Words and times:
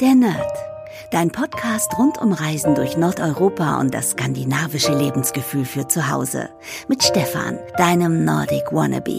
Der 0.00 0.14
Nerd. 0.14 0.52
Dein 1.10 1.32
Podcast 1.32 1.98
rund 1.98 2.18
um 2.18 2.32
Reisen 2.32 2.76
durch 2.76 2.96
Nordeuropa 2.96 3.80
und 3.80 3.92
das 3.92 4.10
skandinavische 4.10 4.96
Lebensgefühl 4.96 5.64
für 5.64 5.88
zu 5.88 6.08
Hause. 6.08 6.50
Mit 6.86 7.02
Stefan, 7.02 7.58
deinem 7.76 8.24
Nordic 8.24 8.66
Wannabe. 8.70 9.18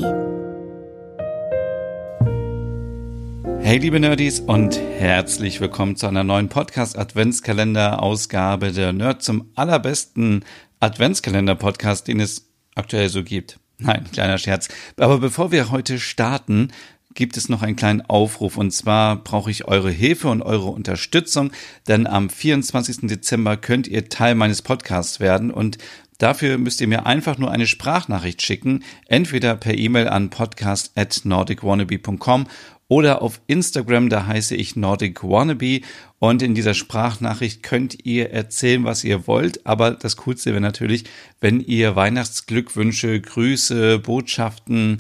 Hey 3.60 3.80
liebe 3.80 4.00
Nerdies 4.00 4.40
und 4.40 4.80
herzlich 4.80 5.60
willkommen 5.60 5.98
zu 5.98 6.08
einer 6.08 6.24
neuen 6.24 6.48
Podcast-Adventskalender-Ausgabe 6.48 8.72
der 8.72 8.94
Nerd 8.94 9.22
zum 9.22 9.52
allerbesten 9.56 10.46
Adventskalender-Podcast, 10.80 12.08
den 12.08 12.22
es 12.22 12.50
aktuell 12.76 13.10
so 13.10 13.26
gibt. 13.26 13.60
Nein, 13.80 14.06
kleiner 14.14 14.38
Scherz. 14.38 14.70
Aber 14.96 15.18
bevor 15.18 15.52
wir 15.52 15.72
heute 15.72 16.00
starten, 16.00 16.72
gibt 17.20 17.38
es 17.38 17.50
noch 17.50 17.62
einen 17.62 17.76
kleinen 17.76 18.02
Aufruf. 18.02 18.56
Und 18.56 18.72
zwar 18.72 19.18
brauche 19.18 19.52
ich 19.52 19.68
eure 19.68 19.92
Hilfe 19.92 20.30
und 20.30 20.42
eure 20.42 20.70
Unterstützung, 20.70 21.52
denn 21.88 22.08
am 22.08 22.30
24. 22.30 23.10
Dezember 23.10 23.58
könnt 23.58 23.88
ihr 23.88 24.08
Teil 24.08 24.36
meines 24.36 24.62
Podcasts 24.64 25.20
werden 25.20 25.52
und 25.52 25.78
Dafür 26.18 26.58
müsst 26.58 26.82
ihr 26.82 26.88
mir 26.90 27.06
einfach 27.06 27.38
nur 27.38 27.50
eine 27.50 27.66
Sprachnachricht 27.66 28.42
schicken, 28.42 28.84
entweder 29.08 29.56
per 29.56 29.78
E-Mail 29.78 30.10
an 30.10 30.30
podcast@nordicwannabe.com 30.30 32.48
oder 32.90 33.22
auf 33.22 33.40
Instagram, 33.48 34.10
da 34.10 34.26
heiße 34.26 34.54
ich 34.54 34.76
Nordic 34.76 35.24
Wannabe 35.24 35.80
und 36.20 36.42
in 36.42 36.56
dieser 36.56 36.74
Sprachnachricht 36.74 37.64
könnt 37.64 38.06
ihr 38.06 38.32
erzählen, 38.32 38.84
was 38.84 39.06
ihr 39.06 39.28
wollt, 39.28 39.66
aber 39.66 39.92
das 39.92 40.18
Coolste 40.18 40.52
wäre 40.52 40.60
natürlich, 40.60 41.06
wenn 41.40 41.62
ihr 41.62 41.96
Weihnachtsglückwünsche, 41.96 43.22
Grüße, 43.22 44.00
Botschaften, 44.00 44.98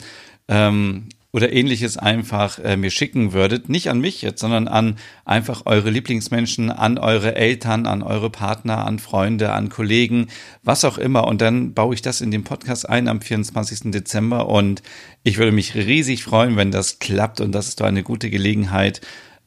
ähm, 0.47 1.09
oder 1.31 1.53
ähnliches 1.53 1.97
einfach 1.97 2.57
äh, 2.59 2.75
mir 2.75 2.89
schicken 2.89 3.33
würdet. 3.33 3.69
Nicht 3.69 3.89
an 3.89 3.99
mich 3.99 4.21
jetzt, 4.21 4.41
sondern 4.41 4.67
an 4.67 4.97
einfach 5.25 5.63
eure 5.65 5.91
Lieblingsmenschen, 5.91 6.71
an 6.71 6.97
eure 6.97 7.35
Eltern, 7.35 7.85
an 7.85 8.01
eure 8.01 8.31
Partner, 8.31 8.85
an 8.85 8.97
Freunde, 8.97 9.51
an 9.51 9.69
Kollegen, 9.69 10.27
was 10.63 10.85
auch 10.85 10.97
immer. 10.97 11.27
Und 11.27 11.41
dann 11.41 11.73
baue 11.73 11.93
ich 11.93 12.01
das 12.01 12.21
in 12.21 12.31
den 12.31 12.43
Podcast 12.43 12.89
ein 12.89 13.07
am 13.07 13.21
24. 13.21 13.91
Dezember. 13.91 14.49
Und 14.49 14.81
ich 15.23 15.37
würde 15.37 15.51
mich 15.51 15.75
riesig 15.75 16.23
freuen, 16.23 16.57
wenn 16.57 16.71
das 16.71 16.97
klappt. 16.97 17.41
Und 17.41 17.51
das 17.51 17.67
ist 17.67 17.79
doch 17.79 17.85
eine 17.85 18.03
gute 18.03 18.31
Gelegenheit, 18.31 19.01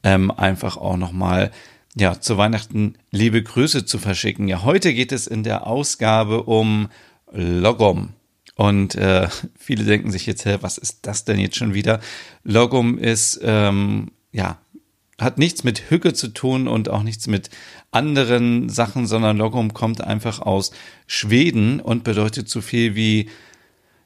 ähm, 0.05 0.31
einfach 0.31 0.77
auch 0.77 0.97
nochmal 0.97 1.51
ja, 1.97 2.21
zu 2.21 2.39
Weihnachten 2.39 2.95
liebe 3.11 3.43
Grüße 3.43 3.85
zu 3.85 3.99
verschicken. 3.99 4.47
Ja, 4.47 4.63
heute 4.63 4.95
geht 4.95 5.11
es 5.11 5.27
in 5.27 5.43
der 5.43 5.67
Ausgabe 5.67 6.45
um 6.45 6.89
Logom. 7.33 8.11
Und 8.57 8.95
äh, 8.95 9.29
viele 9.59 9.85
denken 9.85 10.11
sich 10.11 10.27
jetzt, 10.27 10.45
hä, 10.45 10.59
was 10.61 10.79
ist 10.79 11.01
das 11.03 11.25
denn 11.25 11.39
jetzt 11.39 11.57
schon 11.57 11.75
wieder? 11.75 12.01
Logum 12.45 12.99
ist, 12.99 13.41
ähm, 13.43 14.13
ja, 14.33 14.59
hat 15.21 15.39
nichts 15.39 15.65
mit 15.65 15.91
Hücke 15.91 16.15
zu 16.15 16.29
tun 16.29 16.67
und 16.69 16.89
auch 16.89 17.03
nichts 17.03 17.27
mit 17.27 17.51
anderen 17.91 18.69
Sachen, 18.69 19.07
sondern 19.07 19.37
Logum 19.37 19.73
kommt 19.73 20.03
einfach 20.03 20.41
aus 20.41 20.73
Schweden 21.07 21.81
und 21.81 22.05
bedeutet 22.05 22.49
so 22.49 22.61
viel 22.61 22.95
wie, 22.95 23.29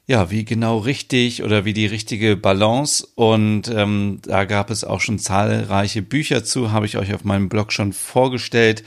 ja, 0.05 0.29
wie 0.29 0.45
genau 0.45 0.77
richtig 0.77 1.43
oder 1.43 1.65
wie 1.65 1.73
die 1.73 1.85
richtige 1.85 2.37
Balance. 2.37 3.07
Und 3.15 3.69
ähm, 3.69 4.19
da 4.23 4.45
gab 4.45 4.69
es 4.69 4.83
auch 4.83 5.01
schon 5.01 5.19
zahlreiche 5.19 6.01
Bücher 6.01 6.43
zu, 6.43 6.71
habe 6.71 6.85
ich 6.85 6.97
euch 6.97 7.13
auf 7.13 7.23
meinem 7.23 7.49
Blog 7.49 7.73
schon 7.73 7.93
vorgestellt. 7.93 8.83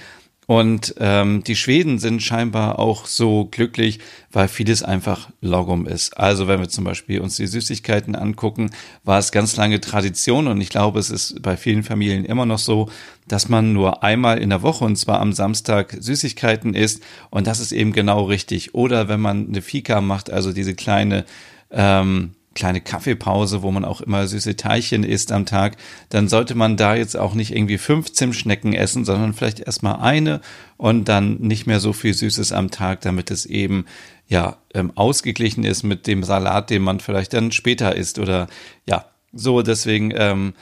Und 0.51 0.97
ähm, 0.99 1.45
die 1.45 1.55
Schweden 1.55 2.01
sind 2.01 2.25
scheinbar 2.25 2.81
auch 2.81 3.07
so 3.07 3.45
glücklich, 3.53 4.01
weil 4.33 4.49
vieles 4.49 4.83
einfach 4.83 5.31
Logum 5.41 5.87
ist. 5.87 6.19
Also 6.19 6.49
wenn 6.49 6.59
wir 6.59 6.69
zum 6.69 6.83
Beispiel 6.83 7.21
uns 7.21 7.37
die 7.37 7.47
Süßigkeiten 7.47 8.17
angucken, 8.17 8.73
war 9.05 9.21
es 9.21 9.31
ganz 9.31 9.55
lange 9.55 9.81
Tradition 9.81 10.49
und 10.49 10.61
ich 10.61 10.69
glaube, 10.69 10.99
es 10.99 11.09
ist 11.09 11.41
bei 11.41 11.57
vielen 11.57 11.85
Familien 11.85 12.25
immer 12.25 12.47
noch 12.47 12.59
so, 12.59 12.91
dass 13.29 13.49
man 13.49 13.73
nur 13.73 14.03
einmal 14.03 14.39
in 14.39 14.51
der 14.51 14.63
Woche 14.63 14.85
und 14.85 14.97
zwar 14.97 15.21
am 15.21 15.33
Samstag 15.33 15.97
Süßigkeiten 16.01 16.75
isst 16.75 17.01
und 17.31 17.47
das 17.47 17.61
ist 17.61 17.71
eben 17.71 17.93
genau 17.93 18.25
richtig. 18.25 18.75
Oder 18.75 19.07
wenn 19.07 19.21
man 19.21 19.47
eine 19.47 19.63
Fika 19.63 20.01
macht, 20.01 20.33
also 20.33 20.53
diese 20.53 20.75
kleine 20.75 21.27
ähm, 21.71 22.33
kleine 22.55 22.81
Kaffeepause, 22.81 23.63
wo 23.63 23.71
man 23.71 23.85
auch 23.85 24.01
immer 24.01 24.27
süße 24.27 24.57
Teilchen 24.57 25.05
isst 25.05 25.31
am 25.31 25.47
Tag, 25.47 25.77
dann 26.09 26.29
sollte 26.29 26.55
man 26.55 26.77
da 26.77 26.95
jetzt 26.97 27.17
auch 27.17 27.35
nicht 27.35 27.55
irgendwie 27.55 27.79
fünf 27.79 28.13
Zimtschnecken 28.13 28.73
essen, 28.73 29.05
sondern 29.05 29.35
vielleicht 29.35 29.61
erstmal 29.61 30.01
eine 30.01 30.41
und 30.77 31.09
dann 31.09 31.37
nicht 31.37 31.67
mehr 31.67 31.79
so 31.79 31.93
viel 31.93 32.13
Süßes 32.13 32.53
am 32.53 32.71
Tag, 32.71 33.03
damit 33.03 33.31
es 33.31 33.47
eben 33.47 33.85
ja 34.27 34.57
ähm, 34.75 34.93
ausgeglichen 34.97 35.65
ist 35.65 35.85
mit 35.85 36.07
dem 36.07 36.25
Salat, 36.25 36.71
den 36.71 36.83
man 36.83 36.99
vielleicht 36.99 37.35
dann 37.35 37.53
später 37.53 37.95
isst 37.95 38.19
oder 38.19 38.49
ja, 38.85 39.07
so 39.33 39.63
deswegen 39.63 40.13
ähm, 40.17 40.55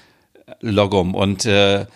Logum 0.61 1.15
und 1.15 1.47
äh, 1.47 1.87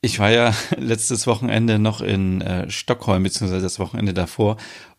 ich 0.00 0.18
war 0.18 0.30
ja 0.30 0.54
letztes 0.76 1.26
Wochenende 1.26 1.78
noch 1.78 2.00
in 2.00 2.40
äh, 2.40 2.70
Stockholm, 2.70 3.22
beziehungsweise 3.22 3.62
das 3.62 3.78
Wochenende 3.78 4.14
davor 4.14 4.56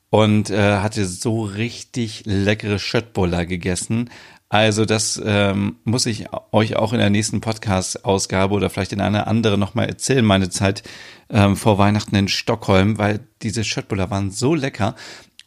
und 0.10 0.50
äh, 0.50 0.78
hatte 0.78 1.06
so 1.06 1.44
richtig 1.44 2.24
leckere 2.26 2.80
Schöttbuller 2.80 3.46
gegessen. 3.46 4.10
Also 4.50 4.86
das 4.86 5.22
ähm, 5.26 5.78
muss 5.84 6.06
ich 6.06 6.28
euch 6.52 6.76
auch 6.76 6.94
in 6.94 7.00
der 7.00 7.10
nächsten 7.10 7.42
Podcast-Ausgabe 7.42 8.54
oder 8.54 8.70
vielleicht 8.70 8.94
in 8.94 9.02
einer 9.02 9.28
anderen 9.28 9.60
nochmal 9.60 9.88
erzählen, 9.88 10.24
meine 10.24 10.50
Zeit 10.50 10.84
ähm, 11.30 11.56
vor 11.58 11.78
Weihnachten 11.78 12.16
in 12.16 12.28
Stockholm, 12.28 12.98
weil 12.98 13.28
diese 13.42 13.64
Schöttbuller 13.64 14.12
waren 14.12 14.32
so 14.32 14.54
lecker. 14.54 14.96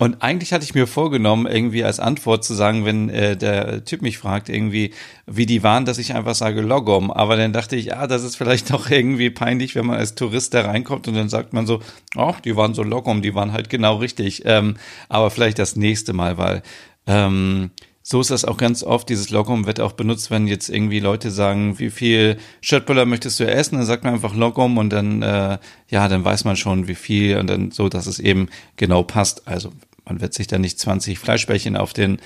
Und 0.00 0.22
eigentlich 0.22 0.52
hatte 0.52 0.64
ich 0.64 0.76
mir 0.76 0.86
vorgenommen, 0.86 1.46
irgendwie 1.46 1.82
als 1.82 1.98
Antwort 1.98 2.44
zu 2.44 2.54
sagen, 2.54 2.84
wenn 2.84 3.08
äh, 3.08 3.36
der 3.36 3.84
Typ 3.84 4.00
mich 4.00 4.18
fragt, 4.18 4.48
irgendwie, 4.48 4.92
wie 5.26 5.44
die 5.44 5.64
waren, 5.64 5.86
dass 5.86 5.98
ich 5.98 6.14
einfach 6.14 6.36
sage 6.36 6.60
Logom. 6.60 7.10
Aber 7.10 7.36
dann 7.36 7.52
dachte 7.52 7.74
ich, 7.74 7.96
ah, 7.96 8.06
das 8.06 8.22
ist 8.22 8.36
vielleicht 8.36 8.70
doch 8.72 8.88
irgendwie 8.88 9.30
peinlich, 9.30 9.74
wenn 9.74 9.86
man 9.86 9.98
als 9.98 10.14
Tourist 10.14 10.54
da 10.54 10.62
reinkommt 10.62 11.08
und 11.08 11.14
dann 11.14 11.28
sagt 11.28 11.52
man 11.52 11.66
so, 11.66 11.80
oh, 12.14 12.34
die 12.44 12.54
waren 12.54 12.74
so 12.74 12.84
Logom, 12.84 13.22
die 13.22 13.34
waren 13.34 13.52
halt 13.52 13.70
genau 13.70 13.96
richtig. 13.96 14.42
Ähm, 14.44 14.76
aber 15.08 15.30
vielleicht 15.30 15.58
das 15.58 15.74
nächste 15.74 16.12
Mal, 16.12 16.38
weil 16.38 16.62
ähm, 17.08 17.70
so 18.10 18.22
ist 18.22 18.30
das 18.30 18.46
auch 18.46 18.56
ganz 18.56 18.82
oft. 18.82 19.10
Dieses 19.10 19.28
Logom 19.28 19.66
wird 19.66 19.80
auch 19.80 19.92
benutzt, 19.92 20.30
wenn 20.30 20.46
jetzt 20.46 20.70
irgendwie 20.70 20.98
Leute 20.98 21.30
sagen, 21.30 21.78
wie 21.78 21.90
viel 21.90 22.38
Schöttböller 22.62 23.04
möchtest 23.04 23.38
du 23.38 23.46
essen? 23.46 23.76
Dann 23.76 23.84
sagt 23.84 24.02
man 24.02 24.14
einfach 24.14 24.34
Logom 24.34 24.78
und 24.78 24.88
dann, 24.88 25.20
äh, 25.20 25.58
ja, 25.90 26.08
dann 26.08 26.24
weiß 26.24 26.44
man 26.44 26.56
schon, 26.56 26.88
wie 26.88 26.94
viel 26.94 27.36
und 27.36 27.48
dann 27.48 27.70
so, 27.70 27.90
dass 27.90 28.06
es 28.06 28.18
eben 28.18 28.48
genau 28.76 29.02
passt. 29.02 29.46
Also 29.46 29.72
man 30.06 30.22
wird 30.22 30.32
sich 30.32 30.46
da 30.46 30.58
nicht 30.58 30.78
20 30.78 31.18
Fleischbällchen 31.18 31.76
auf 31.76 31.92
den 31.92 32.16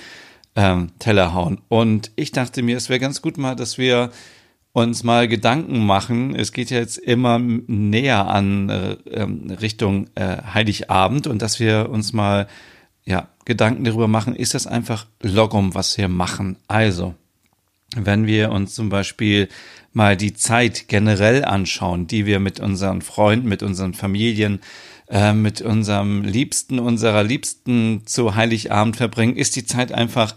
ähm, 0.55 0.91
Teller 0.99 1.33
hauen. 1.33 1.59
Und 1.67 2.11
ich 2.15 2.31
dachte 2.31 2.63
mir, 2.63 2.77
es 2.77 2.87
wäre 2.87 3.01
ganz 3.01 3.21
gut 3.21 3.37
mal, 3.37 3.57
dass 3.57 3.77
wir 3.77 4.11
uns 4.71 5.03
mal 5.03 5.27
Gedanken 5.27 5.85
machen. 5.85 6.33
Es 6.33 6.53
geht 6.53 6.69
ja 6.69 6.77
jetzt 6.77 6.97
immer 6.97 7.39
näher 7.39 8.29
an 8.29 8.69
äh, 8.69 8.93
ähm, 9.11 9.51
Richtung 9.59 10.07
äh, 10.15 10.37
Heiligabend 10.53 11.27
und 11.27 11.41
dass 11.41 11.59
wir 11.59 11.89
uns 11.89 12.13
mal 12.13 12.47
ja 13.03 13.27
Gedanken 13.45 13.83
darüber 13.83 14.07
machen, 14.07 14.35
ist 14.35 14.53
das 14.53 14.67
einfach 14.67 15.05
Logum, 15.21 15.73
was 15.75 15.97
wir 15.97 16.07
machen? 16.07 16.57
Also, 16.67 17.15
wenn 17.95 18.25
wir 18.25 18.51
uns 18.51 18.73
zum 18.73 18.89
Beispiel 18.89 19.49
mal 19.91 20.17
die 20.17 20.33
Zeit 20.33 20.87
generell 20.87 21.45
anschauen, 21.45 22.07
die 22.07 22.25
wir 22.25 22.39
mit 22.39 22.59
unseren 22.59 23.01
Freunden, 23.01 23.47
mit 23.47 23.61
unseren 23.61 23.93
Familien 23.93 24.59
äh, 25.09 25.33
mit 25.33 25.61
unserem 25.61 26.23
Liebsten, 26.23 26.79
unserer 26.79 27.23
Liebsten 27.23 28.01
zu 28.05 28.35
Heiligabend 28.35 28.95
verbringen, 28.95 29.35
ist 29.35 29.55
die 29.55 29.65
Zeit 29.65 29.91
einfach, 29.91 30.35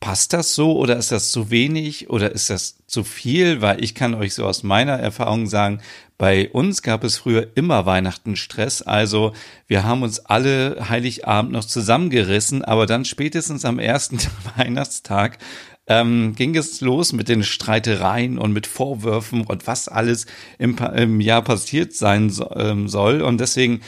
passt 0.00 0.32
das 0.32 0.54
so 0.54 0.76
oder 0.76 0.96
ist 0.96 1.12
das 1.12 1.32
zu 1.32 1.50
wenig 1.50 2.10
oder 2.10 2.32
ist 2.32 2.50
das 2.50 2.78
zu 2.86 3.04
viel? 3.04 3.62
Weil 3.62 3.82
ich 3.82 3.94
kann 3.94 4.14
euch 4.14 4.34
so 4.34 4.44
aus 4.44 4.62
meiner 4.62 4.98
Erfahrung 4.98 5.46
sagen, 5.46 5.80
bei 6.18 6.48
uns 6.50 6.82
gab 6.82 7.04
es 7.04 7.18
früher 7.18 7.48
immer 7.56 7.86
Weihnachtenstress. 7.86 8.82
Also 8.82 9.32
wir 9.66 9.84
haben 9.84 10.02
uns 10.02 10.20
alle 10.20 10.88
Heiligabend 10.88 11.52
noch 11.52 11.64
zusammengerissen, 11.64 12.64
aber 12.64 12.86
dann 12.86 13.04
spätestens 13.04 13.64
am 13.64 13.78
ersten 13.78 14.18
Weihnachtstag 14.56 15.38
ähm, 15.86 16.34
ging 16.34 16.56
es 16.56 16.80
los 16.80 17.12
mit 17.12 17.28
den 17.28 17.42
Streitereien 17.42 18.38
und 18.38 18.52
mit 18.52 18.66
Vorwürfen 18.66 19.42
und 19.42 19.66
was 19.66 19.88
alles 19.88 20.26
im, 20.58 20.76
im 20.94 21.20
Jahr 21.20 21.42
passiert 21.42 21.92
sein 21.94 22.30
so, 22.30 22.50
ähm, 22.56 22.88
soll. 22.88 23.22
Und 23.22 23.38
deswegen 23.38 23.80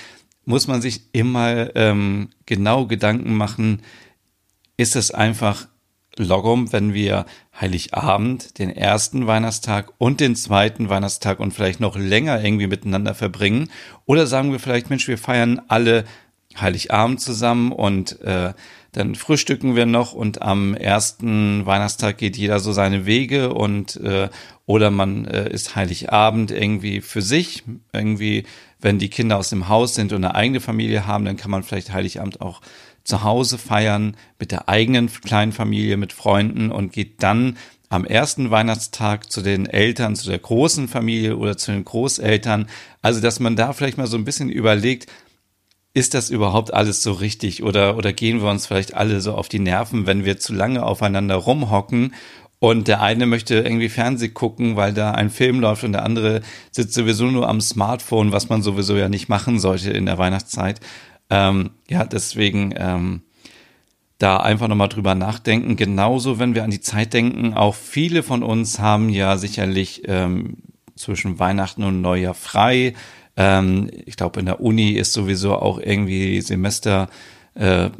muss 0.44 0.66
man 0.66 0.80
sich 0.80 1.02
immer 1.12 1.74
ähm, 1.76 2.30
genau 2.46 2.86
Gedanken 2.86 3.34
machen, 3.34 3.82
ist 4.76 4.96
es 4.96 5.10
einfach 5.10 5.66
Logum, 6.24 6.72
wenn 6.72 6.94
wir 6.94 7.26
Heiligabend, 7.60 8.58
den 8.58 8.70
ersten 8.70 9.26
Weihnachtstag 9.26 9.92
und 9.98 10.20
den 10.20 10.36
zweiten 10.36 10.88
Weihnachtstag 10.88 11.40
und 11.40 11.52
vielleicht 11.52 11.80
noch 11.80 11.96
länger 11.96 12.42
irgendwie 12.42 12.66
miteinander 12.66 13.14
verbringen? 13.14 13.70
Oder 14.06 14.26
sagen 14.26 14.52
wir 14.52 14.58
vielleicht, 14.58 14.90
Mensch, 14.90 15.08
wir 15.08 15.18
feiern 15.18 15.60
alle 15.68 16.04
Heiligabend 16.60 17.20
zusammen 17.20 17.72
und 17.72 18.20
äh, 18.22 18.52
dann 18.92 19.14
frühstücken 19.14 19.76
wir 19.76 19.86
noch 19.86 20.12
und 20.12 20.40
am 20.42 20.74
ersten 20.74 21.66
Weihnachtstag 21.66 22.16
geht 22.18 22.36
jeder 22.36 22.58
so 22.58 22.72
seine 22.72 23.06
Wege 23.06 23.52
und 23.52 23.96
äh, 23.96 24.28
oder 24.66 24.90
man 24.90 25.26
äh, 25.26 25.50
ist 25.50 25.76
Heiligabend 25.76 26.50
irgendwie 26.50 27.00
für 27.00 27.22
sich, 27.22 27.64
irgendwie, 27.92 28.44
wenn 28.80 28.98
die 28.98 29.10
Kinder 29.10 29.36
aus 29.36 29.50
dem 29.50 29.68
Haus 29.68 29.94
sind 29.94 30.12
und 30.12 30.24
eine 30.24 30.34
eigene 30.34 30.60
Familie 30.60 31.06
haben, 31.06 31.24
dann 31.26 31.36
kann 31.36 31.50
man 31.50 31.62
vielleicht 31.62 31.92
Heiligabend 31.92 32.40
auch 32.40 32.60
zu 33.08 33.22
Hause 33.22 33.56
feiern 33.56 34.16
mit 34.38 34.52
der 34.52 34.68
eigenen 34.68 35.08
kleinen 35.08 35.52
Familie, 35.52 35.96
mit 35.96 36.12
Freunden 36.12 36.70
und 36.70 36.92
geht 36.92 37.22
dann 37.22 37.56
am 37.88 38.04
ersten 38.04 38.50
Weihnachtstag 38.50 39.32
zu 39.32 39.40
den 39.40 39.64
Eltern, 39.64 40.14
zu 40.14 40.28
der 40.28 40.38
großen 40.38 40.88
Familie 40.88 41.38
oder 41.38 41.56
zu 41.56 41.72
den 41.72 41.86
Großeltern. 41.86 42.68
Also, 43.00 43.20
dass 43.20 43.40
man 43.40 43.56
da 43.56 43.72
vielleicht 43.72 43.96
mal 43.96 44.06
so 44.06 44.18
ein 44.18 44.26
bisschen 44.26 44.50
überlegt, 44.50 45.10
ist 45.94 46.12
das 46.12 46.28
überhaupt 46.28 46.74
alles 46.74 47.02
so 47.02 47.12
richtig 47.12 47.62
oder, 47.62 47.96
oder 47.96 48.12
gehen 48.12 48.42
wir 48.42 48.50
uns 48.50 48.66
vielleicht 48.66 48.92
alle 48.92 49.22
so 49.22 49.32
auf 49.32 49.48
die 49.48 49.58
Nerven, 49.58 50.06
wenn 50.06 50.26
wir 50.26 50.38
zu 50.38 50.52
lange 50.52 50.82
aufeinander 50.82 51.36
rumhocken 51.36 52.12
und 52.58 52.88
der 52.88 53.00
eine 53.00 53.24
möchte 53.24 53.54
irgendwie 53.54 53.88
Fernseh 53.88 54.28
gucken, 54.28 54.76
weil 54.76 54.92
da 54.92 55.12
ein 55.12 55.30
Film 55.30 55.60
läuft 55.60 55.82
und 55.82 55.92
der 55.92 56.04
andere 56.04 56.42
sitzt 56.70 56.92
sowieso 56.92 57.24
nur 57.26 57.48
am 57.48 57.62
Smartphone, 57.62 58.32
was 58.32 58.50
man 58.50 58.62
sowieso 58.62 58.96
ja 58.96 59.08
nicht 59.08 59.30
machen 59.30 59.58
sollte 59.58 59.90
in 59.92 60.04
der 60.04 60.18
Weihnachtszeit. 60.18 60.80
Ähm, 61.30 61.70
ja, 61.88 62.04
deswegen 62.04 62.74
ähm, 62.76 63.22
da 64.18 64.38
einfach 64.38 64.68
nochmal 64.68 64.88
drüber 64.88 65.14
nachdenken. 65.14 65.76
Genauso, 65.76 66.38
wenn 66.38 66.54
wir 66.54 66.64
an 66.64 66.70
die 66.70 66.80
Zeit 66.80 67.12
denken, 67.12 67.54
auch 67.54 67.74
viele 67.74 68.22
von 68.22 68.42
uns 68.42 68.78
haben 68.78 69.08
ja 69.08 69.36
sicherlich 69.36 70.02
ähm, 70.06 70.56
zwischen 70.96 71.38
Weihnachten 71.38 71.84
und 71.84 72.00
Neujahr 72.00 72.34
frei. 72.34 72.94
Ähm, 73.36 73.90
ich 74.06 74.16
glaube, 74.16 74.40
in 74.40 74.46
der 74.46 74.60
Uni 74.60 74.90
ist 74.90 75.12
sowieso 75.12 75.54
auch 75.56 75.78
irgendwie 75.78 76.40
Semester, 76.40 77.08
äh, 77.54 77.90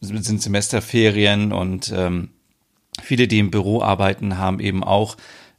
sind 0.00 0.40
Semesterferien 0.40 1.52
und 1.52 1.92
ähm, 1.94 2.30
viele, 3.02 3.28
die 3.28 3.38
im 3.38 3.50
Büro 3.50 3.82
arbeiten, 3.82 4.38
haben 4.38 4.60
eben 4.60 4.82
auch 4.82 5.16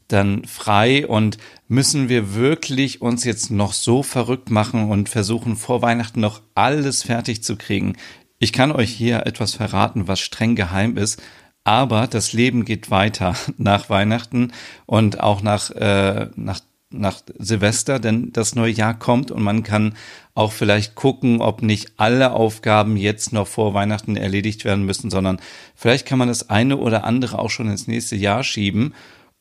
dann 0.07 0.45
frei 0.45 1.07
und 1.07 1.37
müssen 1.67 2.09
wir 2.09 2.33
wirklich 2.33 3.01
uns 3.01 3.23
jetzt 3.23 3.51
noch 3.51 3.73
so 3.73 4.03
verrückt 4.03 4.49
machen 4.49 4.89
und 4.89 5.09
versuchen 5.09 5.55
vor 5.55 5.81
Weihnachten 5.81 6.19
noch 6.19 6.41
alles 6.55 7.03
fertig 7.03 7.43
zu 7.43 7.55
kriegen. 7.57 7.95
Ich 8.39 8.53
kann 8.53 8.71
euch 8.71 8.91
hier 8.91 9.25
etwas 9.25 9.53
verraten, 9.53 10.07
was 10.07 10.19
streng 10.19 10.55
geheim 10.55 10.97
ist, 10.97 11.21
aber 11.63 12.07
das 12.07 12.33
Leben 12.33 12.65
geht 12.65 12.91
weiter 12.91 13.35
nach 13.57 13.89
Weihnachten 13.89 14.53
und 14.85 15.19
auch 15.19 15.41
nach, 15.41 15.71
äh, 15.71 16.29
nach 16.35 16.61
nach 16.89 17.21
Silvester, 17.37 17.99
denn 17.99 18.31
das 18.31 18.55
neue 18.55 18.71
Jahr 18.71 18.97
kommt 18.97 19.29
und 19.29 19.43
man 19.43 19.63
kann 19.63 19.95
auch 20.33 20.53
vielleicht 20.53 20.95
gucken, 20.95 21.41
ob 21.41 21.61
nicht 21.61 21.93
alle 21.97 22.31
Aufgaben 22.31 22.95
jetzt 22.95 23.33
noch 23.33 23.47
vor 23.47 23.73
Weihnachten 23.73 24.15
erledigt 24.15 24.63
werden 24.63 24.85
müssen, 24.85 25.09
sondern 25.09 25.39
vielleicht 25.75 26.05
kann 26.07 26.17
man 26.17 26.29
das 26.29 26.49
eine 26.49 26.77
oder 26.77 27.03
andere 27.03 27.39
auch 27.39 27.49
schon 27.49 27.69
ins 27.69 27.87
nächste 27.87 28.15
Jahr 28.15 28.43
schieben. 28.43 28.93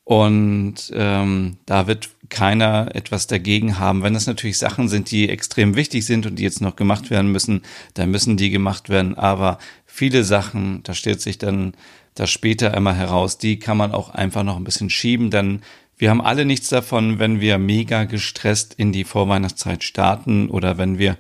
Und 0.07 0.93
ähm, 0.95 1.57
da 1.67 1.89
wird 1.89 2.11
keiner 2.29 2.95
etwas 2.95 3.27
dagegen 3.27 3.81
haben. 3.81 4.05
Wenn 4.05 4.15
das 4.15 4.29
natürlich 4.29 4.57
Sachen 4.57 4.89
sind, 4.89 5.11
die 5.11 5.29
extrem 5.29 5.75
wichtig 5.75 6.07
sind 6.07 6.27
und 6.27 6.37
die 6.37 6.45
jetzt 6.45 6.61
noch 6.61 6.77
gemacht 6.77 7.11
werden 7.11 7.33
müssen, 7.33 7.63
dann 7.95 8.13
müssen 8.13 8.37
die 8.37 8.51
gemacht 8.51 8.89
werden. 8.89 9.19
Aber 9.19 9.59
viele 9.85 10.23
Sachen, 10.23 10.85
da 10.85 10.95
stellt 10.95 11.21
sich 11.21 11.39
dann 11.39 11.73
das 12.15 12.31
später 12.31 12.73
immer 12.73 12.95
heraus, 12.95 13.39
die 13.39 13.59
kann 13.59 13.77
man 13.77 13.91
auch 13.91 14.11
einfach 14.11 14.45
noch 14.45 14.57
ein 14.57 14.63
bisschen 14.63 14.91
schieben. 14.91 15.31
Dann 15.31 15.63
wir 15.99 16.11
haben 16.11 16.21
alle 16.21 16.45
nichts 16.45 16.69
davon, 16.69 17.19
wenn 17.19 17.41
wir 17.41 17.59
mega 17.59 18.05
gestresst 18.05 18.75
in 18.75 18.93
die 18.93 19.03
Vorweihnachtszeit 19.03 19.83
starten 19.83 20.51
oder 20.51 20.79
wenn 20.79 20.99
wir 20.99 21.17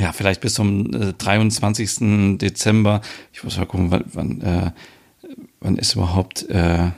ja 0.00 0.12
vielleicht 0.12 0.40
bis 0.40 0.54
zum 0.54 0.92
äh, 0.94 1.12
23. 1.12 2.38
Dezember, 2.38 3.02
ich 3.32 3.44
muss 3.44 3.56
mal 3.56 3.66
gucken, 3.66 3.92
wann, 3.92 4.04
wann, 4.12 4.40
äh, 4.40 4.70
wann 5.60 5.76
ist 5.76 5.94
überhaupt 5.94 6.48
äh, 6.48 6.90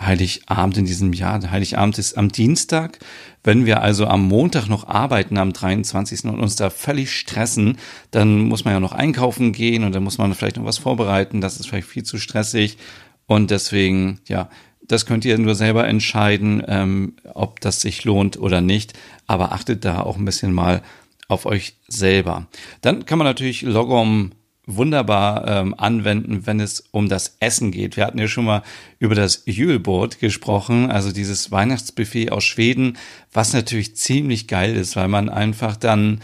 Heiligabend 0.00 0.78
in 0.78 0.84
diesem 0.84 1.12
Jahr. 1.12 1.40
Heiligabend 1.50 1.98
ist 1.98 2.16
am 2.16 2.30
Dienstag. 2.30 2.98
Wenn 3.42 3.66
wir 3.66 3.82
also 3.82 4.06
am 4.06 4.26
Montag 4.26 4.68
noch 4.68 4.86
arbeiten, 4.88 5.38
am 5.38 5.52
23. 5.52 6.24
und 6.24 6.40
uns 6.40 6.56
da 6.56 6.70
völlig 6.70 7.12
stressen, 7.12 7.78
dann 8.10 8.40
muss 8.40 8.64
man 8.64 8.74
ja 8.74 8.80
noch 8.80 8.92
einkaufen 8.92 9.52
gehen 9.52 9.84
und 9.84 9.94
dann 9.94 10.04
muss 10.04 10.18
man 10.18 10.34
vielleicht 10.34 10.56
noch 10.56 10.64
was 10.64 10.78
vorbereiten. 10.78 11.40
Das 11.40 11.58
ist 11.58 11.66
vielleicht 11.66 11.88
viel 11.88 12.04
zu 12.04 12.18
stressig. 12.18 12.78
Und 13.26 13.50
deswegen, 13.50 14.20
ja, 14.26 14.48
das 14.82 15.04
könnt 15.04 15.24
ihr 15.24 15.36
nur 15.38 15.54
selber 15.54 15.86
entscheiden, 15.86 16.62
ähm, 16.66 17.16
ob 17.34 17.60
das 17.60 17.80
sich 17.80 18.04
lohnt 18.04 18.38
oder 18.38 18.60
nicht. 18.60 18.94
Aber 19.26 19.52
achtet 19.52 19.84
da 19.84 20.00
auch 20.00 20.16
ein 20.16 20.24
bisschen 20.24 20.52
mal 20.52 20.82
auf 21.28 21.44
euch 21.44 21.76
selber. 21.88 22.46
Dann 22.80 23.04
kann 23.04 23.18
man 23.18 23.26
natürlich 23.26 23.62
Logom 23.62 24.32
wunderbar 24.68 25.48
ähm, 25.48 25.74
anwenden, 25.76 26.46
wenn 26.46 26.60
es 26.60 26.84
um 26.90 27.08
das 27.08 27.36
Essen 27.40 27.72
geht. 27.72 27.96
Wir 27.96 28.06
hatten 28.06 28.18
ja 28.18 28.28
schon 28.28 28.44
mal 28.44 28.62
über 28.98 29.14
das 29.14 29.42
Julebord 29.46 30.20
gesprochen, 30.20 30.90
also 30.90 31.10
dieses 31.10 31.50
Weihnachtsbuffet 31.50 32.30
aus 32.30 32.44
Schweden, 32.44 32.98
was 33.32 33.54
natürlich 33.54 33.96
ziemlich 33.96 34.46
geil 34.46 34.76
ist, 34.76 34.94
weil 34.94 35.08
man 35.08 35.30
einfach 35.30 35.76
dann 35.76 36.20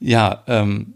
ja 0.00 0.42
ähm, 0.46 0.94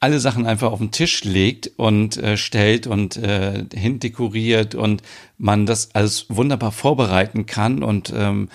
alle 0.00 0.20
Sachen 0.20 0.46
einfach 0.46 0.70
auf 0.70 0.78
den 0.78 0.92
Tisch 0.92 1.24
legt 1.24 1.72
und 1.76 2.16
äh, 2.18 2.36
stellt 2.36 2.86
und 2.86 3.16
äh, 3.16 3.64
hindekoriert 3.74 4.74
und 4.74 5.02
man 5.38 5.66
das 5.66 5.94
alles 5.94 6.26
wunderbar 6.28 6.70
vorbereiten 6.70 7.46
kann 7.46 7.82
und 7.82 8.12
ähm, 8.14 8.48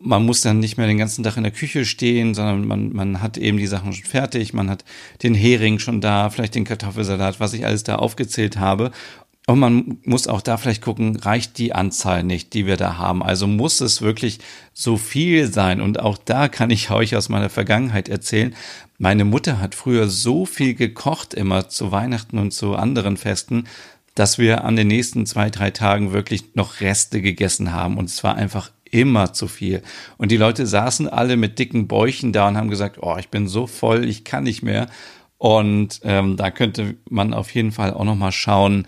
man 0.00 0.24
muss 0.24 0.42
dann 0.42 0.60
nicht 0.60 0.76
mehr 0.76 0.86
den 0.86 0.98
ganzen 0.98 1.24
Tag 1.24 1.36
in 1.36 1.42
der 1.42 1.52
Küche 1.52 1.84
stehen, 1.84 2.34
sondern 2.34 2.66
man, 2.66 2.92
man 2.92 3.20
hat 3.20 3.36
eben 3.36 3.58
die 3.58 3.66
Sachen 3.66 3.92
schon 3.92 4.04
fertig, 4.04 4.52
man 4.52 4.70
hat 4.70 4.84
den 5.22 5.34
Hering 5.34 5.78
schon 5.78 6.00
da, 6.00 6.30
vielleicht 6.30 6.54
den 6.54 6.64
Kartoffelsalat, 6.64 7.40
was 7.40 7.52
ich 7.52 7.66
alles 7.66 7.82
da 7.82 7.96
aufgezählt 7.96 8.58
habe. 8.58 8.92
Und 9.48 9.60
man 9.60 9.98
muss 10.04 10.28
auch 10.28 10.42
da 10.42 10.58
vielleicht 10.58 10.82
gucken, 10.82 11.16
reicht 11.16 11.56
die 11.56 11.72
Anzahl 11.74 12.22
nicht, 12.22 12.52
die 12.52 12.66
wir 12.66 12.76
da 12.76 12.98
haben. 12.98 13.22
Also 13.22 13.46
muss 13.46 13.80
es 13.80 14.02
wirklich 14.02 14.40
so 14.74 14.98
viel 14.98 15.50
sein. 15.50 15.80
Und 15.80 16.00
auch 16.00 16.18
da 16.18 16.48
kann 16.48 16.68
ich 16.68 16.90
euch 16.92 17.16
aus 17.16 17.30
meiner 17.30 17.48
Vergangenheit 17.48 18.10
erzählen. 18.10 18.54
Meine 18.98 19.24
Mutter 19.24 19.58
hat 19.58 19.74
früher 19.74 20.08
so 20.08 20.44
viel 20.44 20.74
gekocht, 20.74 21.32
immer 21.32 21.70
zu 21.70 21.90
Weihnachten 21.90 22.36
und 22.36 22.52
zu 22.52 22.74
anderen 22.74 23.16
Festen, 23.16 23.64
dass 24.14 24.36
wir 24.36 24.64
an 24.64 24.76
den 24.76 24.88
nächsten 24.88 25.24
zwei, 25.24 25.48
drei 25.48 25.70
Tagen 25.70 26.12
wirklich 26.12 26.54
noch 26.54 26.80
Reste 26.80 27.22
gegessen 27.22 27.72
haben. 27.72 27.96
Und 27.96 28.10
es 28.10 28.22
war 28.22 28.34
einfach 28.34 28.70
immer 28.92 29.32
zu 29.32 29.48
viel. 29.48 29.82
Und 30.16 30.30
die 30.30 30.36
Leute 30.36 30.66
saßen 30.66 31.08
alle 31.08 31.36
mit 31.36 31.58
dicken 31.58 31.88
Bäuchen 31.88 32.32
da 32.32 32.48
und 32.48 32.56
haben 32.56 32.70
gesagt, 32.70 32.98
oh, 33.00 33.16
ich 33.18 33.28
bin 33.28 33.48
so 33.48 33.66
voll, 33.66 34.04
ich 34.04 34.24
kann 34.24 34.44
nicht 34.44 34.62
mehr. 34.62 34.88
Und 35.38 36.00
ähm, 36.02 36.36
da 36.36 36.50
könnte 36.50 36.96
man 37.08 37.32
auf 37.32 37.54
jeden 37.54 37.72
Fall 37.72 37.92
auch 37.92 38.04
noch 38.04 38.16
mal 38.16 38.32
schauen, 38.32 38.86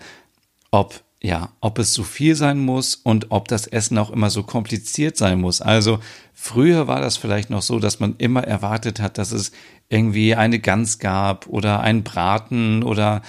ob 0.71 1.01
ja, 1.23 1.49
ob 1.61 1.77
es 1.77 1.93
so 1.93 2.01
viel 2.01 2.35
sein 2.35 2.59
muss 2.59 2.95
und 2.95 3.27
ob 3.29 3.47
das 3.47 3.67
Essen 3.67 3.99
auch 3.99 4.09
immer 4.09 4.31
so 4.31 4.41
kompliziert 4.41 5.17
sein 5.17 5.39
muss. 5.39 5.61
Also 5.61 5.99
früher 6.33 6.87
war 6.87 6.99
das 6.99 7.15
vielleicht 7.15 7.51
noch 7.51 7.61
so, 7.61 7.77
dass 7.79 7.99
man 7.99 8.15
immer 8.17 8.43
erwartet 8.43 8.99
hat, 8.99 9.19
dass 9.19 9.31
es 9.31 9.51
irgendwie 9.87 10.33
eine 10.33 10.57
Gans 10.57 10.97
gab 10.97 11.45
oder 11.45 11.81
ein 11.81 12.03
Braten 12.03 12.81
oder 12.81 13.21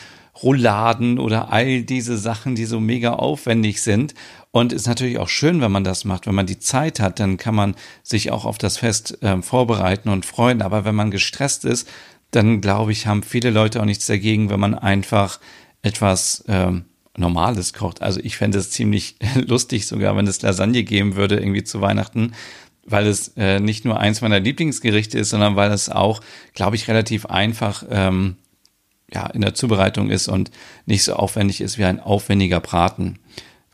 Rouladen 0.43 1.19
oder 1.19 1.53
all 1.53 1.83
diese 1.83 2.17
Sachen, 2.19 2.55
die 2.55 2.65
so 2.65 2.81
mega 2.81 3.15
aufwendig 3.15 3.83
sind. 3.83 4.15
Und 4.51 4.73
ist 4.73 4.87
natürlich 4.87 5.19
auch 5.19 5.29
schön, 5.29 5.61
wenn 5.61 5.73
man 5.73 5.85
das 5.85 6.05
macht. 6.05 6.27
Wenn 6.27 6.35
man 6.35 6.47
die 6.47 6.59
Zeit 6.59 7.01
hat, 7.01 7.21
dann 7.21 7.39
kann 7.39 7.55
man 7.55 7.75
sich 8.03 8.31
auch 8.31 8.45
auf 8.45 8.59
das 8.59 8.77
Fest 8.77 9.23
äh, 9.23 9.41
vorbereiten 9.41 10.11
und 10.11 10.27
freuen. 10.27 10.61
Aber 10.61 10.85
wenn 10.85 10.95
man 10.95 11.11
gestresst 11.11 11.65
ist, 11.65 11.89
dann 12.33 12.61
glaube 12.61 12.93
ich, 12.93 13.07
haben 13.07 13.23
viele 13.23 13.51
Leute 13.51 13.81
auch 13.81 13.87
nichts 13.87 14.07
dagegen, 14.07 14.51
wenn 14.51 14.61
man 14.61 14.75
einfach 14.75 15.41
etwas 15.83 16.45
ähm, 16.49 16.85
Normales 17.17 17.73
kocht. 17.73 18.03
Also 18.03 18.21
ich 18.23 18.37
fände 18.37 18.59
es 18.59 18.71
ziemlich 18.71 19.17
lustig 19.47 19.87
sogar, 19.87 20.17
wenn 20.17 20.27
es 20.27 20.43
Lasagne 20.43 20.83
geben 20.83 21.17
würde 21.17 21.37
irgendwie 21.37 21.65
zu 21.65 21.81
Weihnachten, 21.81 22.33
weil 22.85 23.07
es 23.07 23.29
äh, 23.37 23.61
nicht 23.61 23.85
nur 23.85 24.01
eins 24.01 24.21
meiner 24.23 24.41
Lieblingsgerichte 24.41 25.19
ist, 25.19 25.31
sondern 25.31 25.57
weil 25.57 25.71
es 25.71 25.89
auch, 25.89 26.21
glaube 26.55 26.77
ich, 26.77 26.89
relativ 26.89 27.27
einfach 27.27 27.85
ähm, 27.91 28.37
ja, 29.13 29.27
in 29.27 29.41
der 29.41 29.55
Zubereitung 29.55 30.11
ist 30.11 30.29
und 30.29 30.51
nicht 30.87 31.05
so 31.05 31.15
aufwendig 31.15 31.61
ist 31.61 31.79
wie 31.79 31.85
ein 31.85 32.01
aufwendiger 32.01 32.61
Braten. 32.61 33.19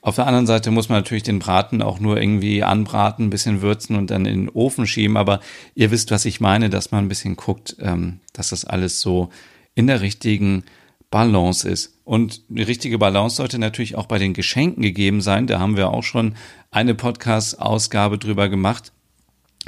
Auf 0.00 0.14
der 0.14 0.26
anderen 0.26 0.47
Seite 0.47 0.71
muss 0.71 0.88
man 0.88 0.99
natürlich 0.99 1.25
den 1.25 1.40
Braten 1.40 1.83
auch 1.83 1.99
nur 1.99 2.21
irgendwie 2.21 2.62
anbraten, 2.62 3.26
ein 3.26 3.30
bisschen 3.30 3.62
würzen 3.62 3.97
und 3.97 4.11
dann 4.11 4.26
in 4.26 4.47
den 4.47 4.49
Ofen 4.49 4.87
schieben. 4.87 5.16
Aber 5.16 5.40
ihr 5.75 5.90
wisst, 5.90 6.11
was 6.11 6.25
ich 6.25 6.40
meine, 6.40 6.71
dass 6.71 6.92
man 6.92 7.04
ein 7.04 7.09
bisschen 7.09 7.37
guckt, 7.37 7.76
ähm, 7.80 8.21
dass 8.33 8.50
das 8.50 8.64
alles 8.64 9.00
so 9.00 9.30
in 9.75 9.87
der 9.87 10.00
richtigen 10.00 10.64
Balance 11.11 11.68
ist. 11.68 11.99
Und 12.04 12.42
die 12.49 12.62
richtige 12.62 12.99
Balance 12.99 13.37
sollte 13.37 13.59
natürlich 13.59 13.97
auch 13.97 14.07
bei 14.07 14.18
den 14.18 14.35
Geschenken 14.35 14.83
gegeben 14.83 15.21
sein. 15.21 15.47
Da 15.47 15.59
haben 15.59 15.76
wir 15.76 15.90
auch 15.90 16.04
schon 16.04 16.37
eine 16.71 16.95
Podcast-Ausgabe 16.95 18.18
drüber 18.18 18.49
gemacht. 18.49 18.92